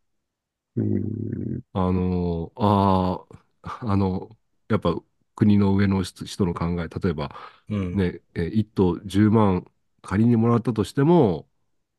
[0.76, 3.26] うんあの、あ
[3.62, 4.36] あ、あの、
[4.68, 4.94] やっぱ
[5.34, 7.34] 国の上の人人の考え、例えば、
[7.68, 7.92] うん。
[7.92, 9.64] ね、えー1頭10万
[10.02, 11.48] 仮にもらったとしても、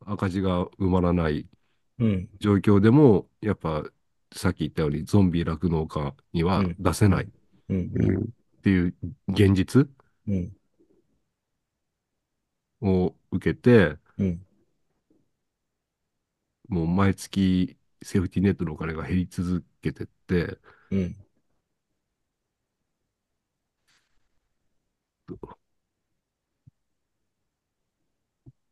[0.06, 1.48] 赤字が埋まらない
[2.00, 2.30] うん。
[2.40, 3.84] 状況でも、やっぱ、
[4.36, 7.30] さっき言ったようにゾンビ酪農家にはうん出せないっ
[7.70, 7.78] うん。
[7.78, 7.80] う
[8.22, 8.30] ん
[8.62, 8.96] ていう
[9.30, 9.88] 現実
[10.28, 10.56] うん。
[12.82, 14.46] を受けて、うん。
[16.68, 20.60] もう毎月セーフティーネットのお金が減り続けてって、
[20.92, 21.16] うん。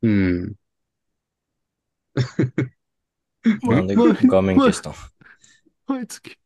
[0.02, 0.56] うん。
[3.64, 4.96] なんで毎画面消したの
[5.88, 6.38] 毎月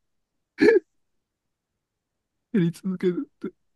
[2.54, 3.67] 減り続けるって。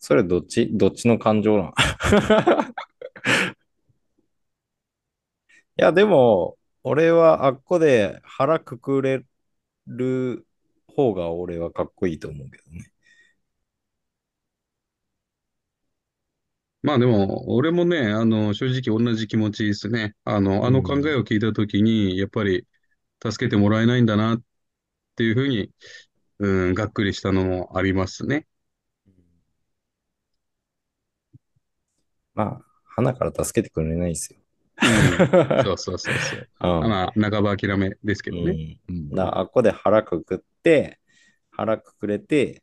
[0.00, 0.68] それどっち？
[0.72, 1.72] どっちの感情なん？
[5.78, 9.24] いや、でも、俺はあっこで腹くくれ
[9.86, 10.46] る
[10.88, 12.92] 方が俺はかっこいいと思うけどね。
[16.82, 20.14] まあでも、俺もね、あの、正直同じ気持ちですね。
[20.24, 22.66] あの、あの考えを聞いたときに、やっぱり、
[23.22, 24.42] 助けてもらえないんだなっ
[25.16, 25.70] ていうふうに、
[26.40, 28.46] うん、がっくりしたのもありますね。
[32.34, 34.40] まあ、花から助けてくれないですよ。
[34.82, 36.48] うん、そうそうそうそう。
[36.60, 38.78] うんまあ、半ば諦めですけどね。
[38.88, 40.98] うんあっこで腹くくって、
[41.50, 42.62] 腹くくれて、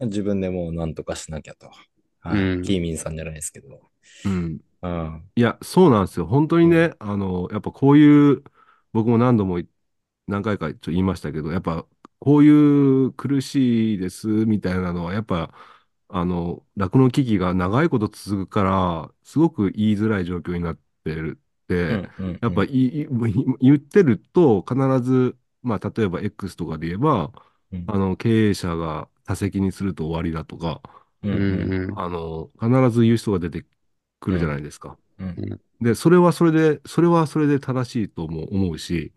[0.00, 1.70] 自分でもう何とかしなきゃと。
[2.20, 3.90] はいうんキーミンさんじゃないですけど。
[4.24, 4.60] うん。
[4.82, 5.30] うん。
[5.34, 6.26] いや、そうなんですよ。
[6.26, 8.44] 本当にね、あの、やっぱこういう、
[8.92, 9.68] 僕も何度もい
[10.26, 11.86] 何回かちょっと言いましたけど、やっぱ
[12.18, 15.54] こういう苦しいですみたいなのは、やっぱ、
[16.12, 22.02] あの、酪農危機が長いこと続くから、すごく言いづらい状況になってるって、
[22.40, 23.06] やっぱいい
[23.60, 27.32] 言ってると必ず、まあ、例えば X とかで言えば、
[27.72, 27.86] うん。
[27.86, 30.82] あの、経営者が多責にすると終わりだとか、
[31.22, 31.72] うんうん。
[31.72, 33.64] うんあの、必ず言う人が出て
[34.20, 34.98] くるじゃないですか。
[35.18, 35.60] うん。
[35.80, 39.12] で、それはそれで、それはそれで正しいとも思うし、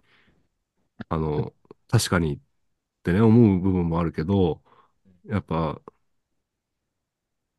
[1.09, 1.53] あの、
[1.89, 2.39] 確かにっ
[3.03, 4.61] てね、思う部分もあるけど、
[5.25, 5.81] やっぱ、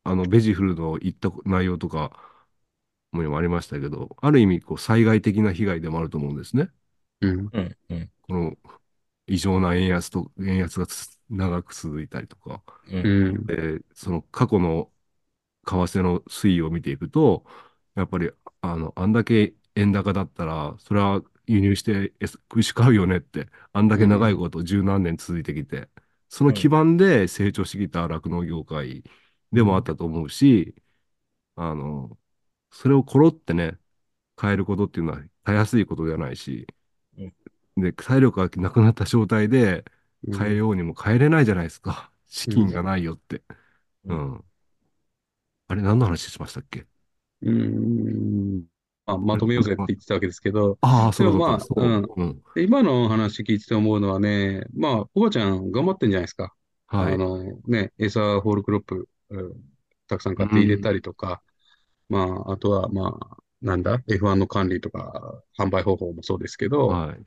[0.05, 2.11] あの、ベジフルの言った内容とか
[3.11, 6.69] もありましたけど、ある意味、こう、災害的な被害でもあると思うんですね。
[7.53, 7.75] うん。
[8.23, 8.57] この
[9.27, 13.27] 異常な円安と、円安がつ長く続いたりとか、うん。
[13.27, 13.47] うん。
[13.47, 14.91] で、その過去の
[15.67, 17.45] 為替の推移を見ていくと、
[17.95, 18.31] やっぱり、
[18.61, 25.89] あの、あんだけ円高だったら、それは輸入してえ牛買うよねって、あんだけ長いこと十何年続いてきて、
[26.29, 29.03] その基盤で成長してきた酪農業界
[29.55, 30.75] でもあったと思うし、
[31.55, 32.17] あの、
[32.71, 33.79] それをコロってね、
[34.41, 36.67] 変えることっていうのはたやすいことではないし、
[37.77, 39.85] で、体力がなくなった状態で
[40.35, 42.11] 変えようにも変えれないじゃないですか。
[42.27, 43.43] 資金がないよって。
[44.05, 44.45] ううんん。
[45.67, 46.87] あれ、何の話しましたっけ？
[47.41, 48.65] うん
[49.05, 51.81] まあ、まとめようぜって言ってたわけですけど、ああ、そうでもまあそう。
[51.83, 52.43] うんうん。
[52.55, 56.55] で今の話聞いてて思うのはね、まあ、おばちゃん頑張ってんじゃないですか。
[56.87, 57.13] はい。
[57.13, 59.53] あのね、餌ホールクロップ、うん
[60.07, 61.41] たくさん買って入れたりとか、
[62.09, 67.25] まあ、あとは、まあ、なんだ、F1 の管理とか、販売方法もそうですけど、はい。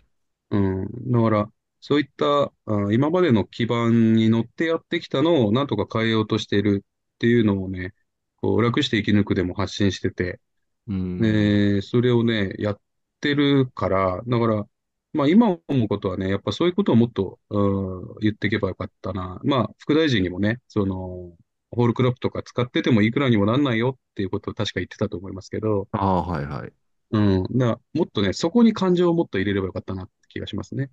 [0.51, 1.13] うん。
[1.13, 2.53] だから、そういった、あ
[2.93, 7.95] 今までの基盤に乗ってやってきたのをなんとか変えようとしているっていうのをね、
[8.37, 10.41] こう楽して生き抜くでも発信してて、
[10.87, 11.21] うん。
[11.21, 12.81] で、それをね、やっ
[13.21, 14.67] てるから、だから、
[15.13, 19.41] まあ今思うことはね、やっぱそういうことをもっと、うん言っていけばよかったな。
[19.45, 21.37] まあ、副大臣にもね、その、
[21.71, 26.73] ホールクロップとか使っててもいくらにもなんないよっていうことを確か言ってたと思いますけど、ああ、はいはい。
[27.11, 27.43] うん。
[27.59, 30.91] だからもっとね、そこに感情をもっと入れればよかったなって気がしますね。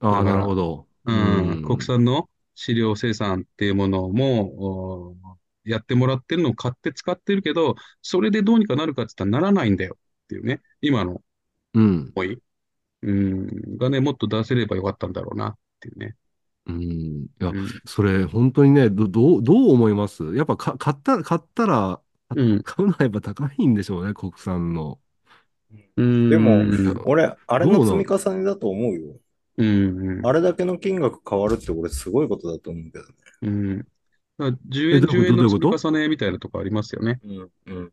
[0.00, 0.86] ああ、なるほど。
[1.04, 5.16] うん、国産の飼料生産っていうものも、お
[5.64, 11.22] やってもらってるのを買って使ってるけど、それでどうにかなるかって言ったらならないんだよっていうね、今の
[11.74, 12.12] うん。
[12.16, 12.42] 思い、
[13.02, 16.16] うん、がね、もっと出せればよかったんだろうなっていうね。
[16.68, 16.82] うん。
[17.24, 17.68] いやう、ん。
[17.86, 20.34] それ、本当にね、ど、どう、どう思います？
[20.34, 22.02] やっぱか、買った、買ったら、
[22.34, 22.62] うん。
[22.62, 25.00] 買うのはやっぱ高いんでしょうね、国産の。
[25.96, 26.30] うん。
[26.30, 27.02] でもうん。
[27.06, 29.20] 俺、あれのの積み重ねだと思うよ。
[29.56, 30.20] うん。
[30.26, 33.14] あれだけの金額変わるって俺すごいことだと思うけどね。
[33.42, 33.78] うん。
[33.78, 33.88] だか
[34.38, 37.20] ら10円、えどういうこと？10円の積み重ねみたいなとこありますよね。
[37.22, 37.52] うん。
[37.66, 37.92] うん。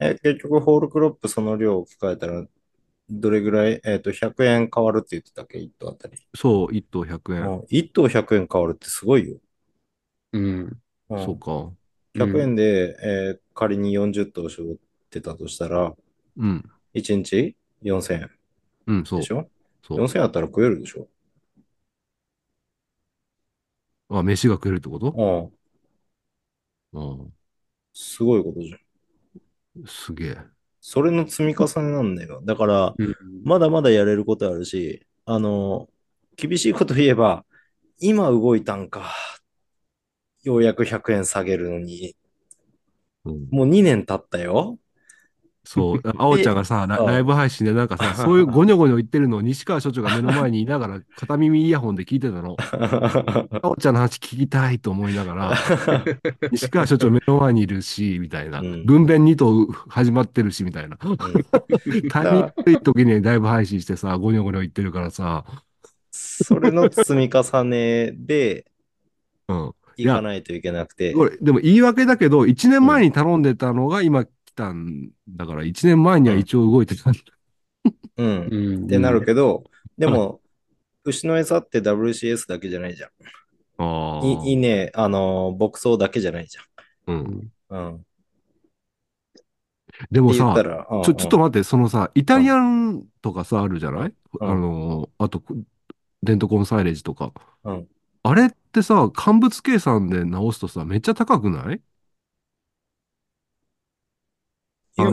[0.00, 2.46] え、結局ホールクロップその量を置き換えたら、
[3.10, 6.18] どれぐらい、えっと、100円変わるって言ってたっけ ?1 頭あたり。
[6.34, 7.42] そう、1頭100円。
[7.42, 9.38] うん1頭100円変わるってすごいよ。
[10.32, 10.82] うん。
[11.08, 11.74] うんそうか。
[12.14, 14.76] 100円で、えー仮に40頭絞っ
[15.10, 15.96] てたとしたら、
[16.36, 16.70] うん。
[16.94, 18.30] 1日4000円
[18.86, 19.32] うん、そうでし。
[19.32, 19.50] ょ？
[19.82, 21.08] そう ?4000 円あったら食えるでしょ
[24.10, 25.18] あ、飯が食えるってこと？
[25.18, 25.58] うん。
[26.92, 27.32] うん。
[27.92, 28.80] すごいことじゃん。
[29.86, 30.36] すげえ。
[30.90, 32.40] それの積み重ねなんだよ。
[32.46, 33.14] だから、うん。
[33.44, 35.86] まだまだやれることあるし、あの、
[36.34, 37.44] 厳しいこと言えば、
[38.00, 39.12] 今動いたんか。
[40.44, 42.16] ようやく100円下げるのに、
[43.26, 44.78] うんもう2年経ったよ。
[45.68, 52.56] そう、 あおちゃんがさ、ライブ配信でなんかさ、そういうゴニョゴニョ言ってるのを西川所長が目の前にいながら片耳イヤホンで聞いてたの。
[52.58, 55.54] あおちゃんの話聞きたいと思いながら、
[56.50, 58.60] 西川所長目の前にいるし、みたいな。
[58.60, 60.96] うん分娩2頭始まってるし、みたいな。
[60.96, 65.44] タイミング悪い時にライブ配信してさ、ゴニョゴニョ言ってるからさ、
[66.10, 68.64] それの積み重ねで、
[69.48, 69.72] うん。
[69.98, 71.12] 行かないといけなくて、
[71.42, 74.28] でも言い訳だけど、1年前に頼んでたのが今来
[74.58, 77.20] たんだから、1年前には一応動いてたんだ。
[78.16, 78.48] うん。
[78.50, 79.64] うんってなるけど、
[79.96, 80.40] でも、
[81.04, 83.10] 牛の餌って WCS だけじゃないじゃん。
[83.78, 86.58] あい稲、あの、牧草だけじゃないじ
[87.06, 87.52] うん。
[87.70, 87.86] ゃん。
[87.86, 88.04] うん。
[90.10, 94.14] でもさって言った、ら、うんちょ、ちょっと待って、そのさ、イタリアンとかさ、あるじゃない？
[94.40, 95.42] うんあの、あと、
[96.22, 97.32] デントコンサイレージとか。
[97.64, 97.88] うん
[98.24, 101.80] あれってさ、乾物計算で直すとさ、めっちゃ高くない？
[105.02, 105.06] い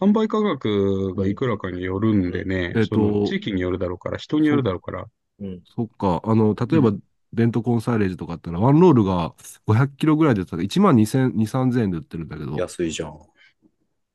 [0.00, 5.06] 販売価格がいくらかによるんでね、えっと地域によるだろうから、人によるだろうから。
[5.40, 5.62] うん。
[5.64, 6.20] そっか。
[6.24, 6.92] あの、例えば、
[7.32, 9.34] デントコンサイレージとかってのは、ワンロールが
[9.66, 13.20] 500キロぐらいでたら1万2000、2、3000円で売ってるんだけど、安いじゃん。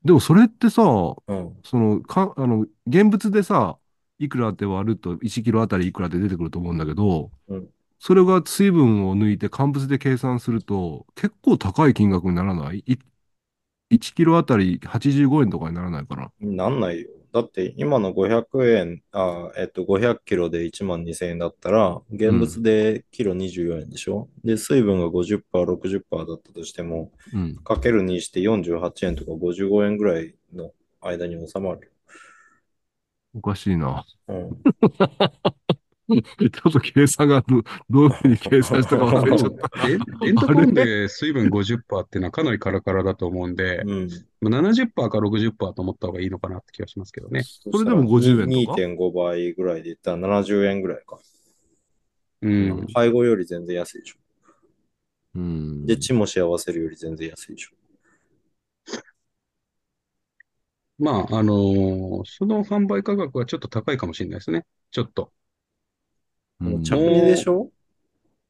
[0.04, 0.82] でもそれってさ、
[1.26, 1.64] うん。
[1.64, 3.78] その、か、あの、現物でさ、
[4.18, 12.96] いくらって割ると1キロあたりいくらって出てくると思うんだけど、うんそれが水分を抜いて乾物で計算すると、結構高い金額にならないい？
[13.92, 16.30] ?1 キロあたり85円とかにならないかな。
[16.40, 17.08] なんないよ。
[17.32, 27.56] だって今の500円、あ、えっと、500キロで1万2000円だったら、現物でキロ24円でしょ、で、水分が50%、60%だったとしても、うん。
[27.64, 31.92] かける2して48円とか55円ぐらいの間に収まる
[33.34, 34.04] おかしいな。
[34.28, 34.34] よ。
[34.34, 34.62] うん。
[36.38, 39.88] ちょっと計算がどどういうふうに計算したか忘れちゃった。
[39.88, 44.08] エントコンで水分50%っていうのはかなりカラカラだと思うんで、うん。
[44.40, 47.42] まあ70%か60%と思った方がいいのかなって気がしますけどね。
[47.42, 51.18] それでも50円とか？2.5倍ぐらいで言ったら70円ぐらいか。
[52.42, 52.86] うん。
[52.94, 54.16] 配合より全然安いでしょ。
[55.34, 55.86] うん。
[55.86, 57.70] で、血も幸せるより全然安いでしょ。
[60.98, 64.64] まあ、あのーその販売価格はちょっと高いかもしれないですね。
[64.90, 65.32] ちょっと。
[66.66, 67.70] うん着値でしょ？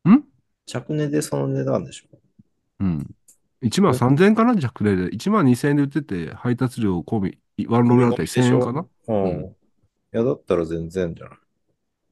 [0.09, 0.25] ん？
[0.67, 2.19] 着値でその値段でしょ
[2.81, 3.15] うん。
[3.61, 4.57] 1万3000円かな？
[4.57, 5.15] 弱で。
[5.15, 7.21] 1万2000円で売ってて、配達料込
[7.57, 8.87] み、ワンロールあたり1000円かな？
[9.09, 9.25] うん。
[9.25, 9.57] うん
[10.15, 11.39] いや、だったら全然じゃない。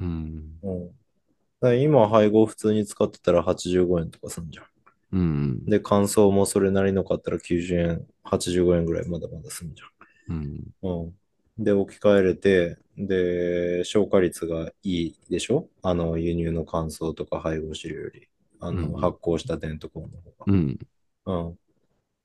[0.01, 0.61] うん。
[0.63, 1.81] うん。
[1.83, 4.67] 今配合普通に使ってたら85円とかすんじゃん。
[5.13, 5.65] うん。
[5.67, 9.83] で、乾燥もそれなりの買ったら90円、85円ぐらいまだまだすんじ
[10.29, 10.73] うん。
[10.83, 11.03] ゃん。
[11.03, 11.15] うん。
[11.61, 15.69] で、置き換えれて、で、消化率がいいでしょ？
[15.83, 18.29] あの、輸入の乾燥とか配合飼料より、
[18.61, 20.47] あの、うん発酵したデントコーンの方が。
[20.47, 20.79] うん。
[21.27, 21.51] うん。
[21.51, 21.59] って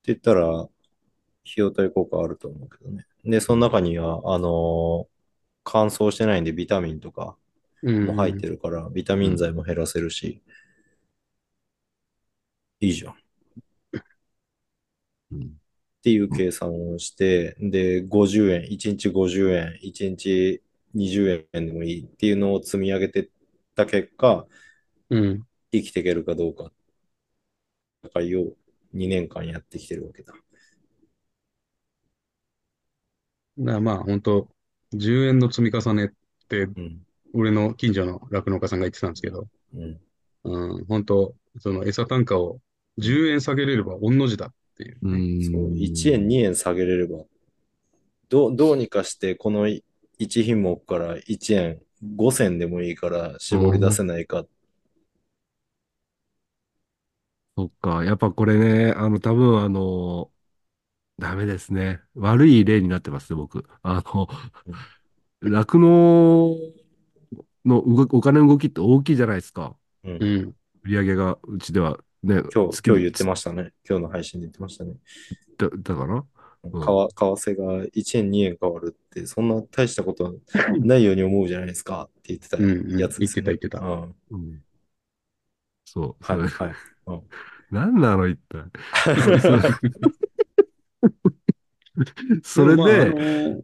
[0.06, 0.70] 言ったら、費
[1.58, 3.06] 用対効果あると思うけどね。
[3.26, 5.16] で、その中には、あのー
[5.70, 7.38] 乾燥してないんでビタミンとか
[7.84, 8.08] うん。
[8.08, 10.42] も入ってるから、ビタミン剤も減らせるし、
[12.80, 13.14] いいじゃん。
[13.14, 13.16] っ
[15.32, 15.60] うん
[16.06, 20.62] ていう計算をして、で、50円、1日50円、1日
[20.94, 23.30] 20円でもいいっていうのを積み上げてっ
[23.76, 24.48] た結果、
[25.10, 25.48] うん。
[25.72, 26.72] 生きていけるかどうか、
[28.04, 28.56] 戦いを
[28.94, 30.34] 2年間やってきてるわけだ。
[33.58, 34.50] だからまあ、本当
[34.94, 36.10] 10円の積み重ねっ
[36.48, 37.06] て、うん。
[37.34, 40.00] 俺の近所の酪農家さんが言ってたんですけど、うん。
[40.44, 42.60] うん、本当その餌単価を
[42.98, 44.98] 10円下げれれば御の字だっていう。
[45.02, 45.42] うん。
[45.44, 47.26] そう、1円、2円下げれれば、
[48.30, 51.82] どう、どうにかして、この1品目から1円、
[52.16, 54.46] 5銭でもいいから絞り出せないか。
[57.58, 58.04] そっか。
[58.04, 60.32] やっぱこれね、あの、多分あの、
[61.20, 62.02] ダメですね。
[62.16, 63.68] 悪い例になってますね、僕。
[63.84, 64.28] あの、
[65.42, 66.58] 酪農
[67.66, 69.76] の動お金の動きって大きいじゃないですか。
[70.04, 70.56] うんうん。
[70.84, 73.72] 売り上げがうちではね、今日、月今日言ってましたね。
[73.88, 74.96] 今日の配信で言ってましたね。
[75.58, 76.26] だ、だから？
[76.64, 76.72] うん。
[76.82, 76.88] 為
[77.52, 80.34] 替が1円、2円変わるって、そんな大したこと
[80.80, 82.10] ないように思うじゃないですか。
[82.10, 83.00] って言ってたうんうん。
[83.00, 83.44] やつです、ね。
[83.46, 84.16] 言ってた言うん。
[84.32, 84.64] うん。
[85.86, 86.24] そう。
[86.24, 86.74] はい、はい。
[87.70, 88.72] 何なの一体？
[92.44, 93.62] それでもまあ、あで、の、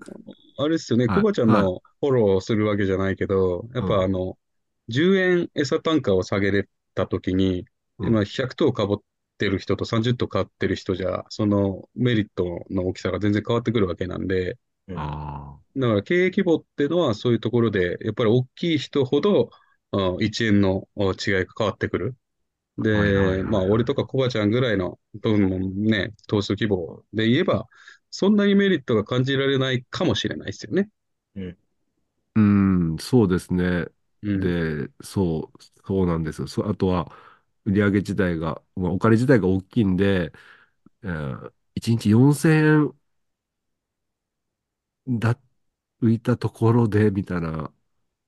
[0.57, 1.15] あれですよね、はい。
[1.17, 4.37] コバちゃんのフォローするわけじゃないけど、やっぱあの、
[4.87, 7.65] 10円餌単価を下げれたときに、
[8.01, 8.99] うん今100頭かぼっ
[9.37, 19.49] てる人と30頭買ってる人じゃ、そのメリットの大きさが全然変わってくるわけなんで、うんあだから経営規模っていうのはそういうところで、やっぱり大きい人ほど、
[19.93, 22.15] うん1円のうん違いが変わってくる。
[22.77, 27.67] で、はいはいはいはいまあ、俺とかコバちゃんぐらいの分のね、投資規模で言えば、
[28.11, 30.89] そんなにメリットが感じられないかもしれないですよね。
[31.35, 31.71] あ。
[32.35, 33.85] うん、そうですね。
[34.23, 34.51] うん。
[34.51, 36.47] で、そう、そうなんですよ。
[36.47, 37.11] そあとは、
[37.65, 40.31] 売上自体が、まあ、お金自体が大きいんで、
[41.03, 42.99] えー、1日4000円
[45.19, 45.39] だ、
[46.01, 47.73] 浮いたところで、みたいな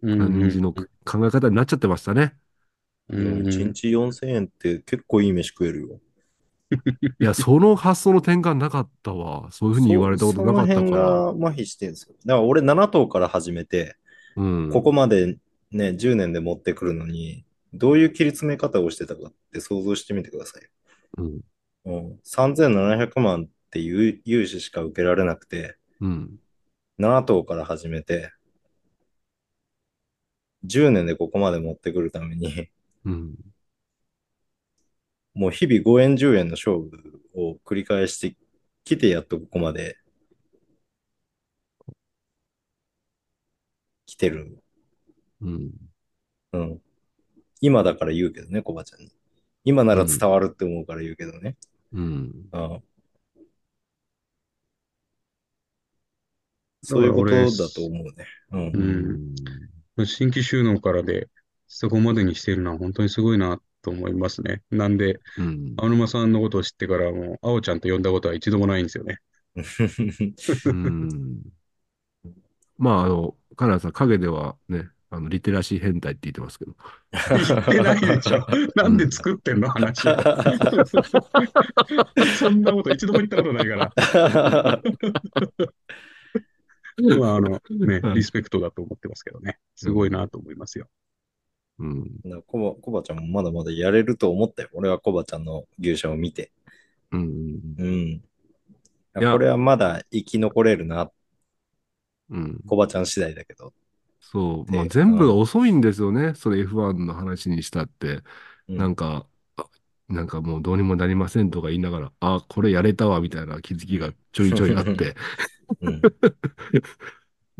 [0.02, 0.88] うん感じの考
[1.28, 2.40] え方になっちゃってましたね。
[3.08, 6.02] うん1日4000円って結構いい飯食えるよ。
[7.20, 9.52] いや、その発想の転換なかったわ。
[9.52, 10.86] そういうふうに言われたことなかったそそのから。
[10.86, 12.16] 辺が麻痺してるんですよ。
[12.26, 13.96] だから俺7頭から始めて、
[14.36, 14.70] うん。
[14.70, 15.38] ここまで
[15.72, 20.70] ね、10年で持ってくるのに、どういう切り詰め方をしてたかって想像してみてくださいよ。
[21.18, 21.42] うん。
[21.86, 26.40] うん、3700万っていう融資しか受けられなくて、うん。
[26.98, 28.32] 7頭から始めて、
[30.64, 32.70] 10年でここまで持ってくるために、
[33.06, 33.36] うん。
[35.34, 38.38] もう日々5円10円の勝負を繰り返して
[38.84, 39.98] きて、やっとここまで
[44.06, 44.64] 来てる。
[45.42, 45.72] うん。
[46.54, 46.82] うん。
[47.64, 49.10] 今だから言うけどね、コバちゃんに。
[49.64, 51.56] 今なら伝わるって思うから言うけどね。
[51.94, 52.50] うん。
[52.52, 52.84] うん。
[56.82, 58.28] そういうことだと思うね。
[58.52, 59.34] うん。
[59.98, 61.30] うん新規収納からで、
[61.68, 64.62] そこまでにしているのは本当にすごいなと思いますね。
[64.70, 65.74] なんで、うん。
[65.78, 69.20] 青沼さんのことを知ってからもう、青ちゃんと呼んだことは一度もないんですよね。
[69.56, 71.44] うん。
[72.78, 76.76] まあ、あの、カナダさん、影ではね、あの、リテラシー変態って言ってますけど。
[77.12, 77.22] 言
[77.60, 78.48] ってないでしょ。
[78.76, 80.18] なんで作ってんの話を。
[82.40, 83.94] そんなこと一度も言ったことないから。
[87.20, 89.60] まあ、あの、ね、リスペクトだと思ってますけどね。
[89.76, 90.90] すごいなと思いますよ。
[91.78, 92.10] うん。
[92.48, 94.70] コバコバちゃんもまだまだやれると思ったよ。
[94.74, 96.52] 俺はコバちゃんの牛舎を見て。
[97.12, 97.60] うん。
[97.78, 98.20] うん。
[99.22, 101.12] やこれはまだ生き残れるな。
[102.32, 102.64] うん。
[102.68, 103.76] コバちゃん次第だけど。
[104.24, 104.72] そう。
[104.72, 106.34] でまあ、全部が遅いんですよね。
[106.36, 108.22] それ F1 の話にしたって。
[108.70, 109.66] うんなんか、あ
[110.08, 115.16] なんかもうどうにもなりませんとか言いながら、あ、これやれたわみたいな気づきがちょいちょいあって。
[115.82, 116.02] うん。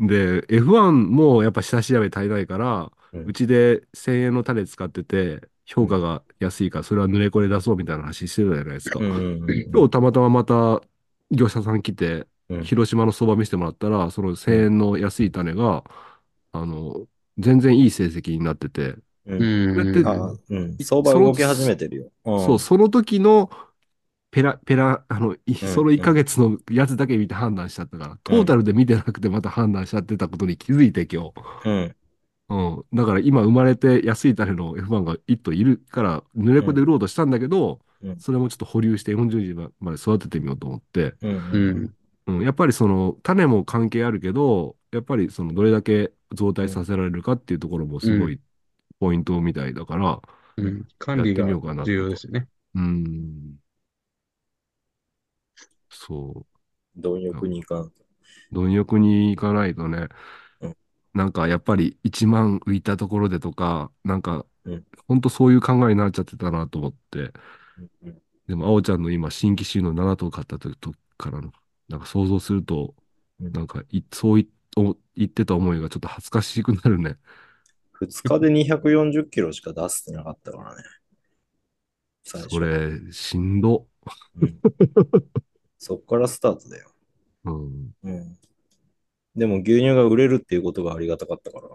[0.00, 8.98] で、F1 もやっぱ下調べ足りないから、うんうちで1000円の種使ってて、評価が安いから、それは濡れこれ出そうみたいな話してたじゃないですか。
[8.98, 9.10] うんう
[9.46, 10.80] ん今日たまたままた
[11.30, 15.84] 業者さん来て、うん広島の相場見せてもらったら、その1000円の安い種が、
[16.54, 17.06] あの、
[17.38, 18.96] 全然いい成績になってて、
[19.26, 19.82] ううん。
[19.82, 22.12] ってあうん、相場動き始めてるよ。
[22.24, 22.38] うん。
[22.40, 23.50] そう、その時の
[24.30, 31.34] ペラ、ペラ、あの、いその1ヶ月のやつだけ見て判断しちゃったから、トータルで見てなくてまた判断しちゃってたことに気づいて今日。
[31.64, 31.96] うん。
[32.48, 32.84] うん。
[32.96, 38.18] だから今生まれて安い種の F1 が1頭いるから、濡れ子で売ろうとしたんだけど、うん。
[38.18, 41.94] それもちょっと保留して40日まで育ててみようと思って、うん。
[42.26, 42.42] ううん。
[42.42, 48.40] やっぱりその種も関係あるけど、やっぱりそのどれだけ増体させられるかっていうところもすごい
[49.00, 50.20] ポイントみたいだから、
[50.56, 50.88] うん。
[50.98, 52.48] 管理がやってみようかなと重要ですよね。
[52.74, 53.56] うん。
[55.90, 56.46] そ
[56.96, 57.00] う。
[57.00, 57.92] 貪欲にいかん。
[58.52, 59.98] 貪欲に行かないとね、
[60.60, 60.76] うん
[61.12, 67.32] なんかやっぱり1万浮いたところでとか、なんかうん、ほんとそういう考えになっちゃってたなと思って、
[68.02, 70.76] うんでも、あおちゃんの今、新規収納7頭買った時
[71.16, 71.50] からの、
[71.88, 72.94] なんか想像すると、
[73.40, 77.18] うんなんかい、そういお言ってた思いがちょっと恥ずかしくなるね。
[77.92, 80.82] 2日で240キロしか出してなかったからね。
[82.24, 83.86] 最初それ、しんど。
[84.40, 84.60] うん
[85.78, 86.90] そっからスタートだよ。
[87.44, 87.94] うん。
[88.04, 88.38] うん。
[89.36, 91.68] でも牛乳が売れるっていうことがありがたかったから。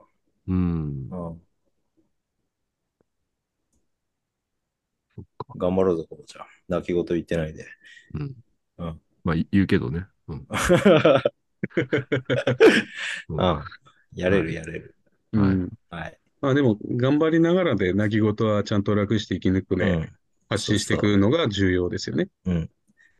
[0.48, 1.10] うん。
[1.12, 1.42] うん。
[5.58, 6.46] 頑張ろうぞ、こうちゃん。
[6.68, 7.66] 泣き言言ってないで。
[8.16, 8.36] うん。
[8.78, 10.06] うんまあ、い言うけどね。
[10.28, 10.48] うん。
[13.30, 13.66] うんあ
[14.16, 14.96] やれる、やれる。
[15.34, 15.70] はいうん。
[15.90, 16.18] はい。
[16.42, 20.12] まあでも、頑張りながらで泣き言はちゃんと楽して生き抜くね、
[20.48, 22.30] 発信していくのが重要ですよね。
[22.46, 22.56] うん。
[22.56, 22.70] うん。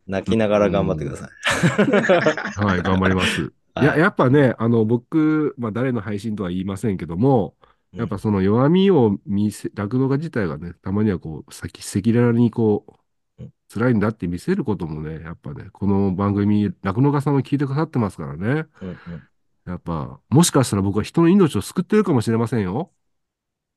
[0.08, 2.66] 泣きながら頑張ってください。
[2.66, 3.42] はい、頑張ります。
[3.42, 7.56] はいいや、やっぱね、あの、僕、まあ、誰の配信とは言いませんけども、
[7.94, 13.00] やっぱその弱みを見せ、落語家自体がね、たまにはこう、先、赤裸々にこううん、
[13.72, 18.68] 辛いんだって見せることもね、やっぱね、この番組、落語家さんも聞いてくださってますからね。
[18.82, 19.30] うんうん
[19.66, 22.92] やっぱ、もしかしたら僕は人の命を救ってるかもしれませんよ。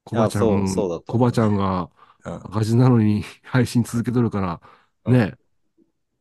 [0.05, 0.67] コバちゃん
[1.07, 1.91] コバちゃんが
[2.25, 4.61] うん赤字なのに 配信続けとるから、
[5.05, 5.35] うんね、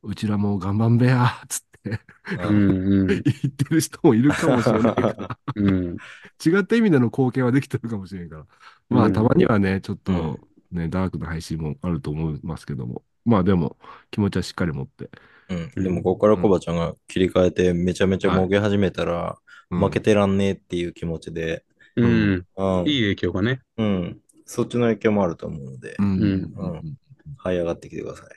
[0.03, 1.99] うちらも頑張んべや、つって
[2.47, 5.39] ううん 言ってる人もいるかもしれないから。
[5.55, 5.97] うん。
[6.45, 8.47] 違った意味での貢献はできてるかもしれんから。
[8.89, 10.39] まあ、うんたまにはね、ちょっとうん
[10.71, 13.03] ね、ダークな配信もあると思いますけども。
[13.25, 13.77] まあでも、
[14.09, 15.09] 気持ちはしっかり持って。
[15.49, 15.83] うん。
[15.83, 19.41] でも、ここからコバちゃんが切り替えて、めちゃめちゃ儲け始めたら、うん
[19.71, 21.63] 負けてらんねえっていう気持ちで、
[21.95, 22.45] うん。
[22.57, 22.89] うん。
[22.89, 23.61] いい影響がね。
[23.77, 24.19] うん。
[24.45, 26.05] そっちの影響もあると思うので、うん。
[26.05, 26.21] うん
[26.57, 26.97] うん
[27.43, 28.27] 這い上がってきてください。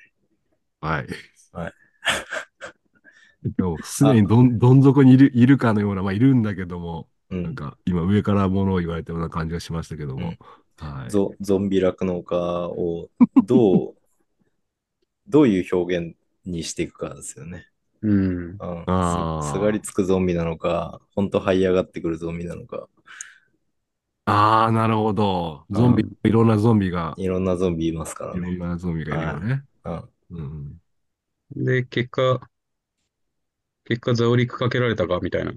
[0.80, 1.06] はい。
[1.52, 1.72] はい。
[3.56, 7.42] でも、すでにどん、どん底にいる、いるかのような、まあ、いるんだけども、うん。
[7.42, 10.34] なんか、今上からものを言われたような感じがしましたけども。
[10.78, 11.10] はい。
[11.10, 12.36] ゾゾンビ酪農家
[12.68, 13.08] を
[13.44, 13.94] どう、
[15.28, 17.68] どういう表現にしていくかですよね。
[18.02, 18.60] うん。
[18.60, 22.88] うん、あーすすがりつくゾンビなのか、本当這い上がってくるゾンビなのか、
[24.26, 25.66] ああ、なるほど。
[25.70, 28.58] ゾンビ、いろんなゾンビが、いろんなゾンビいますからいろんね。
[28.58, 29.64] なゾンビがいるよね。
[29.84, 30.80] うん、うん。
[31.64, 32.50] で、結果、
[33.84, 35.52] 結果、ザオリクかけられたかみたいな。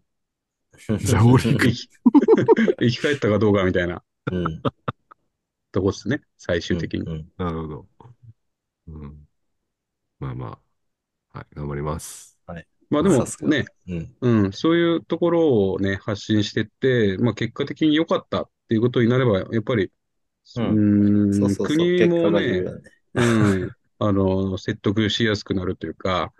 [0.99, 1.67] ザオリク
[2.79, 4.61] 生き返ったかどうかみたいなうん、
[5.71, 6.21] とこっすね。
[6.37, 7.01] 最終的に。
[7.01, 7.87] うんなるほど。
[8.87, 9.26] うん。
[10.19, 10.59] まあま
[11.33, 12.37] あ、はい、頑張ります。
[12.89, 19.91] まあでもね、うん、うん、そういうところをね、発信してって、まあ結果的に良かったっていうことになれば、やっぱり、
[20.55, 22.63] ううんーん、そうそうそう、国もね。
[23.13, 23.21] う
[23.65, 26.33] ん、あの、説得しやすくなるというか、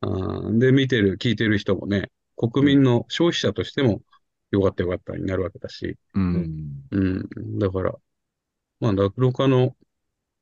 [0.00, 4.02] あーで、見てる、聞いてる人もね、国民の消費者としても、
[4.50, 6.84] よかったよかったになるわけだし、うん。
[6.90, 7.94] うん、だから、
[8.80, 9.74] まあ、落語家の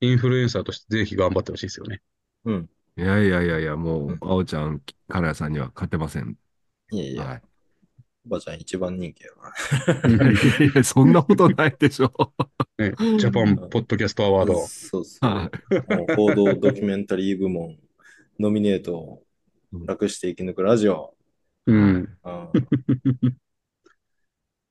[0.01, 2.03] インフルエンサーとしてぜひ頑張ってほしいですよね。
[2.45, 2.71] うん。
[2.97, 6.37] いやいやいやいや、もうあおちゃん、カラヤさんには勝てません。
[6.91, 7.43] いやいや、はい。
[8.27, 9.55] おばちゃん一番人気やか
[10.05, 10.11] ら。
[10.11, 12.13] いやいやそんなことないでしょ。
[12.79, 14.55] ね、ジャパンポッドキャストアワード。
[14.69, 15.29] そうそう。
[15.29, 15.51] は
[15.89, 17.79] もう報道ドキュメンタリー部門、
[18.39, 19.23] ノミネートを
[19.87, 21.15] 楽して生き抜くラジオ。
[21.67, 22.19] うん。
[22.23, 22.49] あ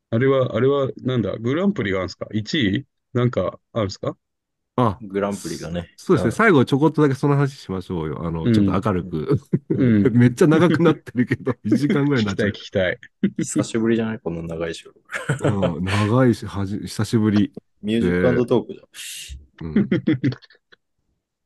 [0.10, 2.86] あれは、あれは、なんだ、グランプリがあるんですか ?1 位？
[3.14, 4.18] なんか、あるんですか？
[4.76, 5.90] あ、グランプリがね。
[5.98, 6.30] そうですね。
[6.30, 8.26] あ最後ちょこっとだけその話しましょうよ。
[8.26, 9.40] あの、うんちょっと明るく。
[9.70, 13.34] うん めっちゃ長くなってるけど、 1時間ぐらいになっちゃ聞きたい、聞きたい。
[13.38, 14.20] 久しぶりじゃない？
[14.20, 15.02] この長い収録。
[15.44, 15.78] う。
[15.78, 17.52] うん、長いし、はじ、久しぶり。
[17.82, 18.80] ミュージックトークじ
[19.62, 19.90] うん、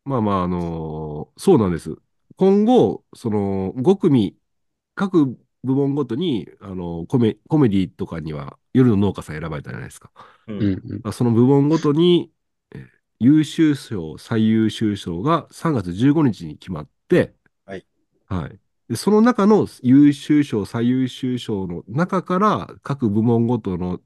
[0.05, 1.95] まあまあ、あのーそうなんです。
[2.37, 4.37] 今後、その、5組、
[4.95, 5.25] 各
[5.63, 10.11] 部門ごとに、あのコメ、コメディとかには、夜の農家さん選ばれたじゃないですか。
[10.47, 10.55] ゃん。
[10.57, 11.01] うん、うん。
[11.03, 12.34] まあその部門ごとに、えー
[13.19, 17.33] 優秀賞、最優秀賞が3月15日に決まって、
[17.65, 17.85] はい。
[18.27, 18.59] はい。
[18.89, 24.01] で、その中の優秀賞、最優秀賞の中から、各部門ごとの、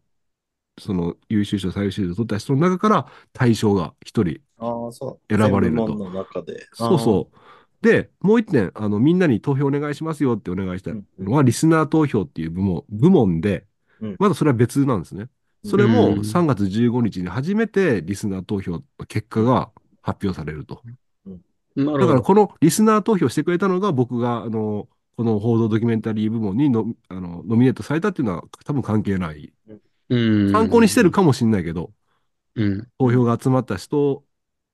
[0.80, 5.36] その優秀賞、最優秀賞を取った人の中から、対象が一人ああ、そう。
[5.36, 6.68] 選ばれると全部門の中で。
[6.74, 7.38] そうそう。
[7.82, 13.68] で、もう一点、あの、みんなに投票お願いしますよってお願いしたうんのは、リスナー投票っていう部門、部門で
[14.02, 15.30] うん、まだそれは別なんですね。
[15.66, 20.82] それうもん3月15日に初めてリスナー投票の結果が発表されると。
[21.76, 29.52] だからこのリスナー投票してくれたのが僕が、あの、この報道ドキュメンタリー部門にのあのノミネートされたっていうのは多分関係ない。
[30.10, 30.52] うん。
[30.52, 31.92] 参考にしてるかもしれないけど、
[32.56, 32.88] うん。
[32.98, 34.24] 投票が集まった人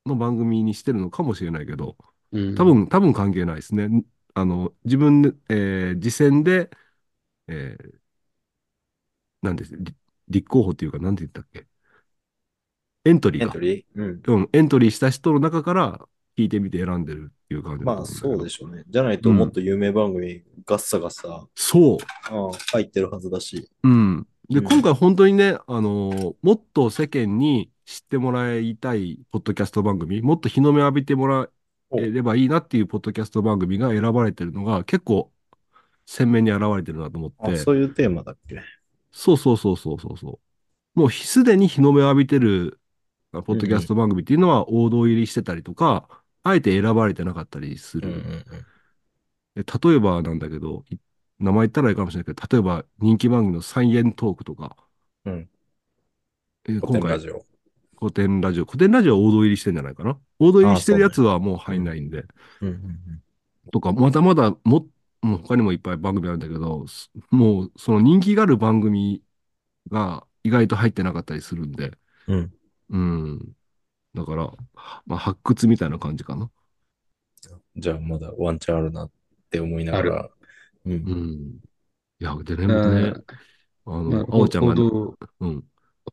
[0.05, 1.97] の番組にしてるのかもしれないけど、
[2.31, 2.55] うん。
[2.55, 3.89] 多分、多分関係ないですね。
[4.33, 6.69] あの、自分で、えー、次戦で、
[7.47, 7.95] えー、
[9.41, 9.75] なんです、
[10.27, 11.65] 立立候補っていうか、なんて言ったっけ？
[13.05, 13.59] エントリーかエント。
[13.59, 13.83] リー？
[13.95, 14.21] うん。
[14.25, 16.01] うん、エントリーした人の中から
[16.37, 18.83] 聞いてみて選んでるっていう感じまあ、そうでしょうね。
[18.87, 21.97] じゃないと、もっと有名番組、ガッサガサ、そう。
[22.31, 23.69] ああ入ってるはずだし。
[23.83, 24.27] うん。
[24.49, 31.49] で、うん今回本当にね、あのーもっと世間に知ってもらいたいポッドキャスト番組、もっと日の目浴びてもら
[31.97, 35.31] えればいいなっていうポッドキャスト番組が選ばれてるのが結構
[36.07, 37.37] 鮮明に現れてるなと思って。
[37.53, 38.59] あ、そういうテーマだっけ？
[39.15, 40.39] そうそうそうそうそうそ
[40.95, 40.99] う。
[40.99, 42.79] もうすでに日の目を浴びてる
[43.31, 46.09] あポッドキャスト番組っていうのは王道入りしてたりとか、
[46.43, 48.09] あえて選ばれてなかったりする。
[48.09, 48.67] うんうんうん。
[49.55, 50.97] で例えばなんだけど、い
[51.39, 54.75] 名前言ったらいいかもしれないけど、例えば人気番組のサイエントークとか、
[55.25, 55.49] うん
[56.67, 57.45] えー今回古典ラジオ。
[57.99, 60.19] 古典ラジオ、古典ラジオは王道入りしてんじゃないかな。
[60.39, 62.25] 王道入りしてるやつはもう入んないんで、
[62.61, 63.21] うんうん
[63.71, 64.87] とか、まだまだも、
[65.25, 69.23] もう他にもいっぱい番組あるんだけど、すもうその人気がある番組
[69.91, 71.97] が意外と入ってなかったりするんで、
[72.27, 72.53] うん。
[72.89, 73.55] うん。
[74.13, 74.53] だから、
[75.05, 76.51] まあ、発掘みたいな感じかな。
[77.75, 79.11] じゃあ、まだワンチャンあるなっ
[79.49, 80.29] て思いながら。
[80.85, 80.95] うんう。
[80.95, 81.59] ん。
[82.19, 83.23] いや、でね、あねー
[83.85, 85.63] あまあの、あおちゃんがね、報道、うん。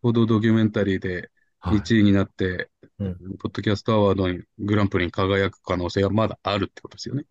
[0.00, 1.78] 報道ドキュメンタリーではい。
[1.78, 7.24] 1位になって、うんポッドキャストアワードにグランプリに輝く可能性はまだあるってことですよね。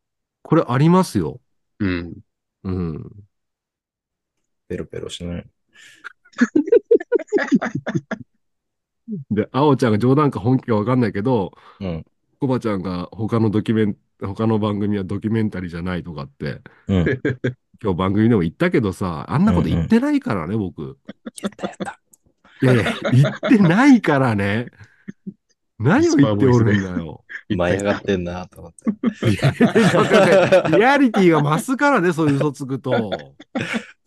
[0.44, 1.40] これありますよ。
[1.82, 2.14] うん。
[2.64, 3.12] うん。
[4.68, 5.46] ペロペロしない。
[9.32, 12.06] で、あおちゃんが冗談か本気かわかんないけど、うん。
[12.40, 17.06] コバちゃんが他のドキュメン、他の番組はドキュメンタリーじゃないとかって、うん。
[17.84, 21.00] 今日番組でも言ったけどさ、あんなこと言ってないからね、僕。
[21.42, 22.00] やったやった。
[22.62, 24.68] いやいや、言ってないからね。
[25.82, 27.24] 何を言っておるんだよ。
[27.56, 28.86] 舞い上がってんなと思って。
[30.78, 33.12] リアリティが増すからね、そういう嘘つくと。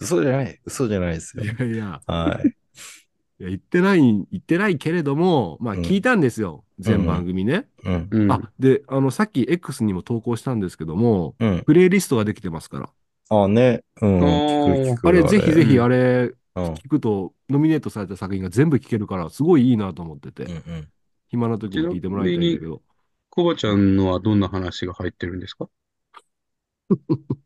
[0.01, 0.61] 嘘じゃない。
[0.65, 1.47] 嘘じゃないですよい。
[1.47, 2.01] やいや。
[2.07, 2.49] はい。
[3.41, 6.65] いや、言ってない、言ってないけれども、まあうん聞いたんですよ。
[6.79, 7.67] 全番組ね。
[7.85, 8.09] うん。
[8.11, 8.33] うん。
[8.33, 11.63] あ、で、あの、さっき X にも投稿したんですけども、うん。
[11.65, 12.91] プレイリストができてますから。
[13.31, 13.83] あね。
[14.01, 14.23] うん。
[14.23, 16.65] あー聞く聞くあれ、ぜひぜひ、あれ、うん。
[16.75, 20.89] 聞くと、ノミネートされた作品が全部聞けるから、すごいいいなと思ってて、うんうん。
[21.35, 22.83] 暇な時に聞いてもらいたいんだけど。
[23.31, 25.69] コバちゃんのはどんな話が入ってるんですか？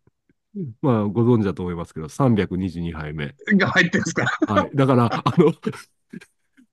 [0.82, 3.34] まあ、ご存知だと思いますけど、322杯目。
[3.56, 4.26] が入ってるんですか？
[4.46, 4.70] はい。
[4.74, 5.52] だから、あの、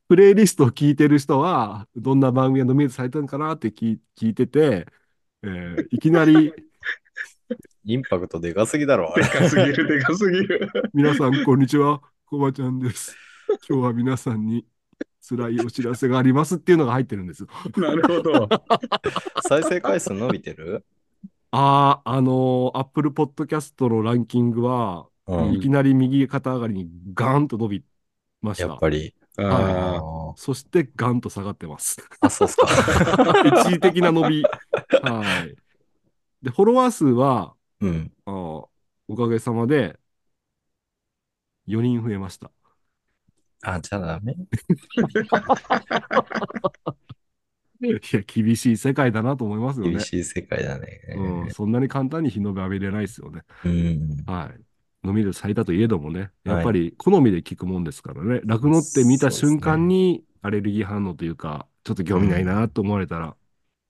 [0.07, 4.87] プレイリストを聞いてる人は、どんな番組がノミネートされたのかなって聞い聞いてて、
[5.43, 6.53] えーいきなり、
[7.85, 9.13] インパクトでかすぎだろ。
[9.15, 10.69] でかすぎる、でかすぎる。
[10.93, 12.01] 皆さん、こんにちは。
[12.25, 13.15] コバちゃんです。
[13.69, 14.65] 今日は皆さんに
[15.27, 17.49] 辛いお知らせがありますっていうのが入ってるんですよ。
[17.77, 18.47] なるほど。
[19.47, 20.85] 再生回数伸びてる？
[21.51, 27.83] ああ、あのー、Apple Podcast のランキングは、うんいきなり右肩上がりにガーンと伸び
[28.41, 28.67] ました。
[28.67, 29.15] やっぱり。
[29.37, 31.97] ああそしてガンと下がってます。
[32.21, 32.67] あ、そうっすか。
[33.65, 34.43] 一時的な伸び。
[34.43, 35.55] はい。
[36.43, 38.11] で、フォロワー数は、うん。
[38.25, 38.67] あー
[39.07, 39.99] おかげさまで、
[41.67, 42.51] 4人増えました。
[43.65, 44.35] あ、じゃあダメ？
[47.81, 49.99] いや、厳しい世界だなと思いますよね厳。
[50.01, 51.01] しい世界だね。
[51.15, 53.41] うん、そんなに簡単に日の目浴びれないですよね。
[53.65, 54.23] うん。
[54.25, 54.61] はい。
[55.07, 58.41] 飲みでされたといえどもね、はいやっぱり好みで聞くもんですからね。
[58.43, 63.35] 酪農って見た瞬間にアレルギー反応というか、ちょっと興味ないなと思われたら、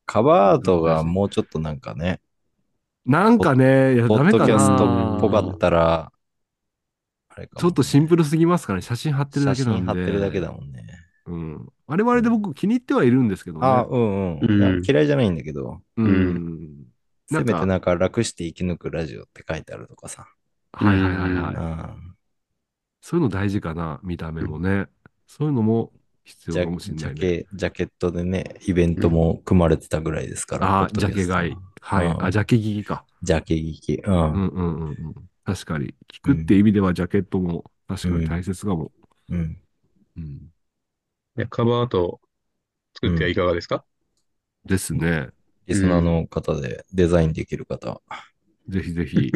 [0.05, 2.19] カバーアートがもうちょっとなんかね、
[3.05, 6.11] なんかね、いや、ポッダメかドキャストなっぽかったら、
[7.35, 8.81] あれかもちょっとシンプルすぎますかね。
[8.81, 9.85] 写真貼ってるだけ写なんで。
[9.85, 10.85] 真貼ってるだけだもんね。
[11.25, 11.69] うん。
[11.87, 13.67] あれはあれで僕気に入ってはいるんですけどね。
[13.67, 14.83] あ、うんうん。
[14.87, 16.85] 嫌いじゃないんだけど、うん。
[17.29, 20.27] なせんかめてなんか楽して生き抜くラジオって書いてあるとかさ。
[20.73, 21.55] はいはいはいはい。
[21.55, 22.15] うん
[23.07, 24.87] そういうの大事かな、見た目もね。
[25.27, 25.91] そういうのも
[26.23, 27.21] 必ジャ要かもしれジャないね。
[27.21, 30.67] ケジャケットでね、イベントも組まれてたぐらいですから。
[30.67, 31.55] ああ、ポッドキャストジャケ買い。
[31.81, 32.07] はい。
[32.07, 33.05] うんあ、ジャケ聞きか。
[33.21, 33.93] ジャケ聞き。
[33.93, 34.01] う。
[34.07, 34.95] うんんうんうんうん。
[35.45, 35.93] 確かに。
[36.11, 38.91] 聞くって意味ではジャケットも確かに大切かも。
[39.29, 39.57] うん。
[40.17, 40.23] うん。
[40.23, 42.19] いやカバーアート
[42.95, 43.85] 作ってはいかがですか、
[44.65, 45.29] ですね。
[45.67, 48.01] リスナーの方でデザインできる方。
[48.67, 49.31] ぜひぜひ。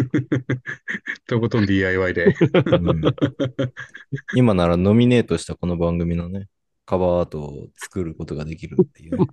[1.28, 2.26] とことん DIY で。
[2.26, 3.01] うん
[4.36, 6.47] 今ならノミネートしたこの番組のね、
[6.86, 9.28] カバーアートを作ることができるっていうね。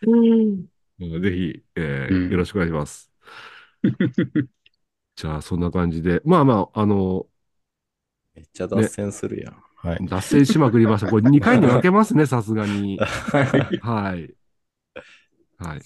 [1.00, 3.10] うんぜひ、えーうんよろしくお願いします。
[5.16, 6.20] じゃあ、そんな感じで。
[6.24, 7.28] まあまあ、あの、
[8.34, 9.62] めっちゃ脱線するやん。
[9.76, 10.00] はい。
[10.00, 11.08] 脱線しまくりました。
[11.08, 12.98] これ2回に分けますね、さすがに。
[12.98, 13.42] は
[13.72, 14.34] いはい。
[15.58, 15.84] はい。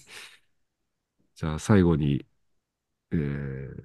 [1.34, 2.26] じゃあ、最後に、
[3.12, 3.84] えー、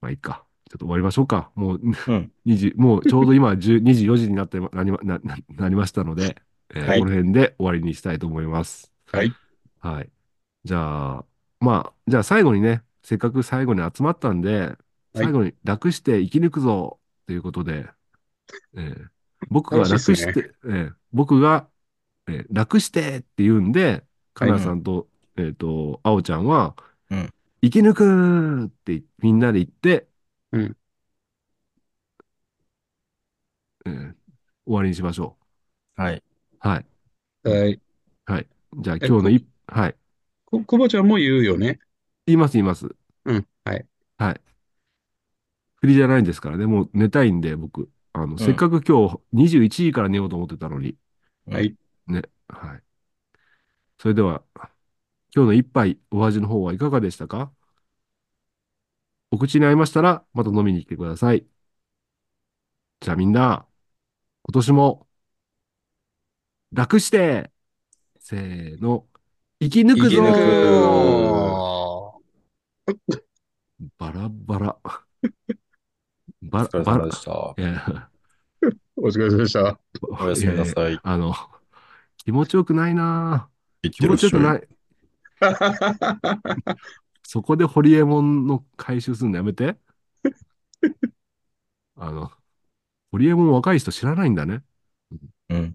[0.00, 0.46] まあいいか。
[0.70, 1.52] ちょっと終わりましょうか。
[1.56, 2.32] もう、うん。
[2.46, 8.92] 2時、もうちょうど今10 2時4時になってまなりまなななりましたので、えーはいこの辺で終わりにしたいと思います。
[9.12, 9.34] はい。
[9.80, 10.10] はい。
[10.64, 11.26] じゃあ、
[11.60, 14.76] まあ、じゃあ最後にね、せっかく最後に集まったんで、
[15.14, 17.86] 最後に楽して生き抜くぞということで、
[18.76, 19.08] えー
[19.50, 21.68] 僕が楽楽しいっすねして、えー僕が、
[22.28, 24.04] えー楽してって言うんで、
[24.34, 26.76] かなさんと、えっ、と、あおちゃんは、
[27.10, 27.30] うん
[27.62, 30.08] 生き抜くってみんなで言って、
[30.52, 30.76] うん
[33.86, 34.14] えー
[34.66, 35.36] 終わりにしましょ
[35.96, 36.22] はい。
[36.64, 36.68] う。
[36.68, 36.86] はい。
[37.42, 37.80] はい。
[38.26, 38.48] はい。
[38.80, 39.96] じゃあえ今日のい、はい。
[40.58, 41.80] こ、コバちゃんも言うよね。
[42.26, 42.94] 言います言います。
[43.24, 43.46] うん。
[43.64, 43.86] はい。
[44.18, 44.40] はい。
[45.76, 46.66] 振りじゃないんですからね。
[46.66, 47.90] もう寝たいんで、僕。
[48.12, 50.96] あの、せっかく今日21時から寝ようと思ってたのに。
[51.46, 51.74] はい。
[52.06, 52.22] ね。
[52.48, 52.82] はい。
[53.98, 54.42] それでは、
[55.34, 57.52] 今日の一杯、お味の方はいかがでしたか？
[59.30, 61.46] お口に合いましたら、また飲みに来てください。
[63.00, 63.66] じゃあみんな、
[64.44, 65.08] 今年も、
[66.72, 67.50] 楽して、
[68.18, 69.06] せーの、
[69.64, 70.30] 生き抜くぞ生き抜
[72.92, 73.14] く
[73.96, 74.76] バラバラ。
[74.84, 77.12] おバ疲れバラ様で。
[77.16, 77.54] した。
[77.56, 78.10] いや、
[78.96, 79.80] お疲れ様でした。
[80.02, 81.00] おやすみなさい。
[81.02, 81.32] あの、
[82.18, 83.48] 気持ちよくないな
[83.80, 84.68] 気気持ちよくない。
[87.22, 89.78] そこでホリエモンの回収するのやめて。
[91.96, 92.30] あの、
[93.12, 94.62] ホリエモン若い人知らないんだね。
[95.48, 95.74] うん。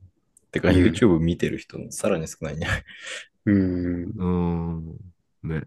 [0.52, 2.68] てか、うん YouTube 見てる人さらに少ないね。
[3.52, 4.78] うん。
[4.80, 4.98] ん。
[5.44, 5.64] ね。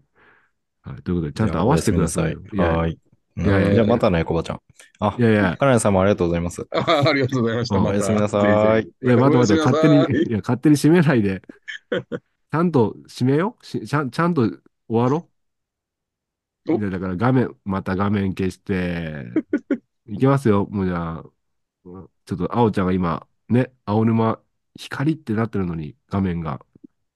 [0.81, 1.01] はい。
[1.03, 2.35] ということで、ちゃんと合わせてくださいい。
[2.57, 2.99] はーい。
[3.35, 4.59] いやいやいやじゃあまたね、コバちゃん。
[4.99, 6.67] あい、やいや、カナヤさんもありがとうございます。
[6.71, 7.81] あありがとうございました。
[7.81, 8.83] おやすみなさい。
[8.83, 11.41] ぜいや、待って待って、勝手に、いや、勝手に締めないで。
[12.51, 15.27] ちゃんと締めようしちゃん、ちゃんと終わろ
[16.67, 16.73] う。
[16.73, 19.25] おいやだから画面、また画面消して、
[20.07, 20.67] いいきますよ。
[20.69, 21.23] もうじゃあ、
[21.85, 24.39] うんちょっと、あおちゃんが今、ね、青沼、
[24.75, 26.63] 光ってなってるのに、画面が。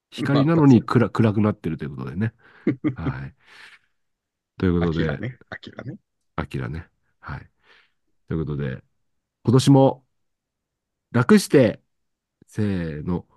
[0.09, 2.33] 光なのに暗暗くなってるということでね。
[2.95, 3.35] はい。
[4.57, 5.09] ということで、
[5.49, 5.97] アキラね。
[6.35, 6.89] アキラね。
[7.19, 7.49] はい。
[8.27, 8.83] ということで、
[9.43, 10.05] 今年も、
[11.11, 11.81] 楽して、
[12.47, 13.27] せーの、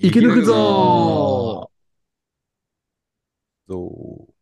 [0.00, 1.70] 生き抜くぞ
[3.68, 4.34] そう？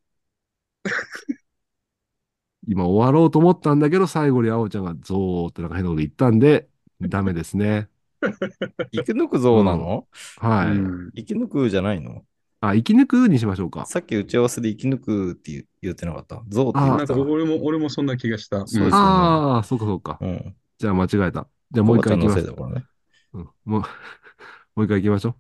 [2.66, 6.68] 今終わろうと思ったんだけど、最後にあおちゃんがゾーってなんか変なこと言ったんで、
[7.00, 7.88] ダメですね。
[8.93, 10.07] 生き抜くぞなの、
[10.39, 10.77] はい。
[10.77, 12.25] うん生き抜くじゃないの？
[12.61, 13.87] あ、生き抜くにしましょうか。
[13.87, 16.43] さっき打ち合わせで生き抜くって言う言ってなかった？
[16.49, 17.33] ゾウって言ってたなんか。
[17.33, 18.59] 俺も、俺もそんな気がした。
[18.59, 20.19] そうですよねああ、そうかそうか。
[20.21, 20.57] うん。
[20.79, 21.49] じゃあ間違えた。
[21.71, 22.75] じゃあもう一回行きますコバちゃんのせい。
[22.75, 22.87] だからね。
[23.35, 23.83] うん、もう、
[24.75, 25.37] もう一回行きましょ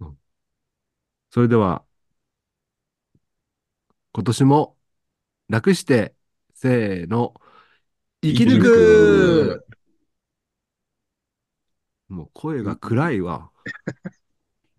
[0.00, 0.04] う。
[0.06, 0.18] うん、
[1.30, 1.84] それでは、
[4.12, 4.76] 今年も
[5.48, 6.14] 楽して、
[6.54, 7.34] せーの、
[8.22, 9.63] 生き抜く
[12.08, 13.50] もう声が暗いわ。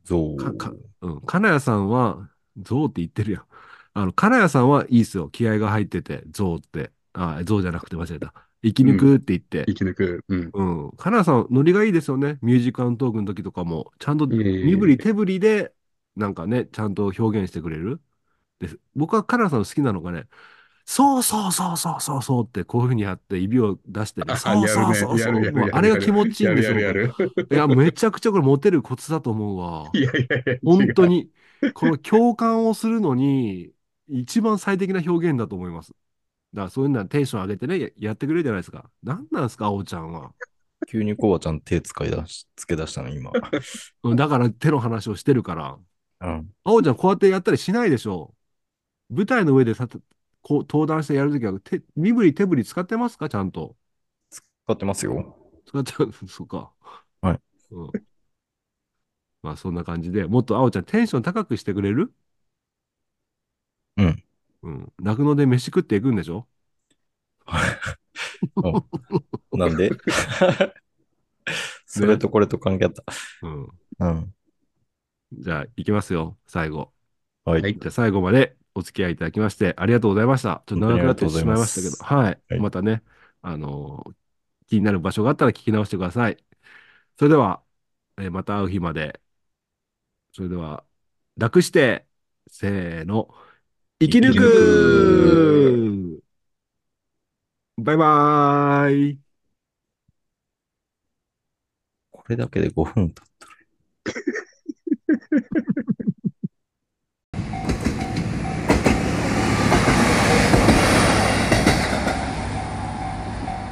[0.04, 0.38] ゾウ。
[0.38, 1.22] か、か、うん。
[1.22, 3.46] 金谷さんは、ゾウって言ってるやん。
[3.94, 5.30] あの、金谷さんはいいっすよ。
[5.30, 6.92] 気合が入ってて、ゾウって。
[7.14, 8.34] あ、ゾウじゃなくて間違えた。
[8.64, 9.66] 生き抜くって言って。
[9.68, 10.26] 生き抜く。
[10.28, 10.52] うん。
[10.54, 10.92] うん。
[10.98, 12.40] 金谷さん、ノリがいいですよね。
[12.42, 15.74] ミュージックアントークの時とかも、ちゃんと身振り手振りで、
[16.16, 18.02] なんかね、ちゃんと表現してくれる。
[18.60, 18.80] です。
[18.96, 20.28] 僕は金谷さんの好きなのがね、
[20.86, 25.34] そうそうそうそうそうそうってこういうふうにやって指を出してね、あそうそうそうそう。
[25.72, 26.80] あれが気持ちいいんですよ。
[26.80, 27.34] やるやるやる。
[27.36, 29.90] 僕いや、めちゃくちゃこれモテるコツだと思うわ。
[29.94, 30.58] いやいやいや。
[30.64, 31.32] 本当に。
[31.64, 33.72] に、この共感をするのに、
[34.08, 35.92] 一番最適な表現だと思います。
[36.54, 38.90] だからそういうのはテンション上げてね、ややってくれるじゃないですか。
[39.04, 40.32] 何なんですか、あおちゃんは。
[40.88, 43.32] 急にコバちゃん手使い出し、つけ出したの、今。
[44.04, 45.78] うんだから手の話をしてるから。
[46.22, 46.54] うん。
[46.64, 48.34] あおちゃんこうやってやったりしないでしょ
[49.10, 49.88] 舞台の上でさ
[50.48, 53.30] こう登壇してやるときは手、身振り手振り使ってますか？
[53.30, 53.76] ちゃんと。
[54.30, 55.36] 使ってますよ。
[55.66, 55.92] 使って、
[56.30, 56.72] そうか。
[57.20, 57.40] はい。
[57.72, 57.92] うん。
[59.42, 62.14] まあそんな感じで、もっとあおちゃんテンション高くしてくれる？
[63.98, 64.24] うん。
[64.62, 64.94] うん。
[65.00, 66.48] 泣くので飯食っていくんでしょ？
[69.52, 69.90] なんで？
[71.88, 72.92] それとこれと関係あっ
[73.42, 73.68] うん。
[73.98, 74.08] た。
[74.10, 74.36] うん。
[75.34, 76.94] じゃあ、行きますよ、最後。
[77.46, 77.62] はい。
[77.64, 80.64] はいじゃあ、最後までお付き合いいただきまして、ありがとうございました。
[80.68, 82.42] ちょっと長くなってしまいましたけど、はい。
[82.50, 83.04] はいまたね、
[83.42, 84.16] あのー
[84.70, 86.38] 気になる場所があったら聞き直してください。
[87.20, 87.64] それでは、
[88.18, 89.22] えーまた会う日まで。
[90.34, 90.86] それでは、
[91.38, 92.08] 楽して、
[92.48, 93.30] せーの、
[94.02, 96.24] 生き抜く
[97.78, 99.20] バイバーイ
[102.10, 103.48] これだけで5分経った。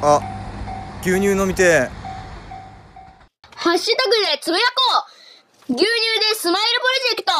[0.06, 0.20] あ、
[1.00, 1.88] 牛乳飲みて。
[3.56, 5.06] ハッシュタグでつぶやこ
[5.70, 7.32] う牛乳でスマイルプロジェクト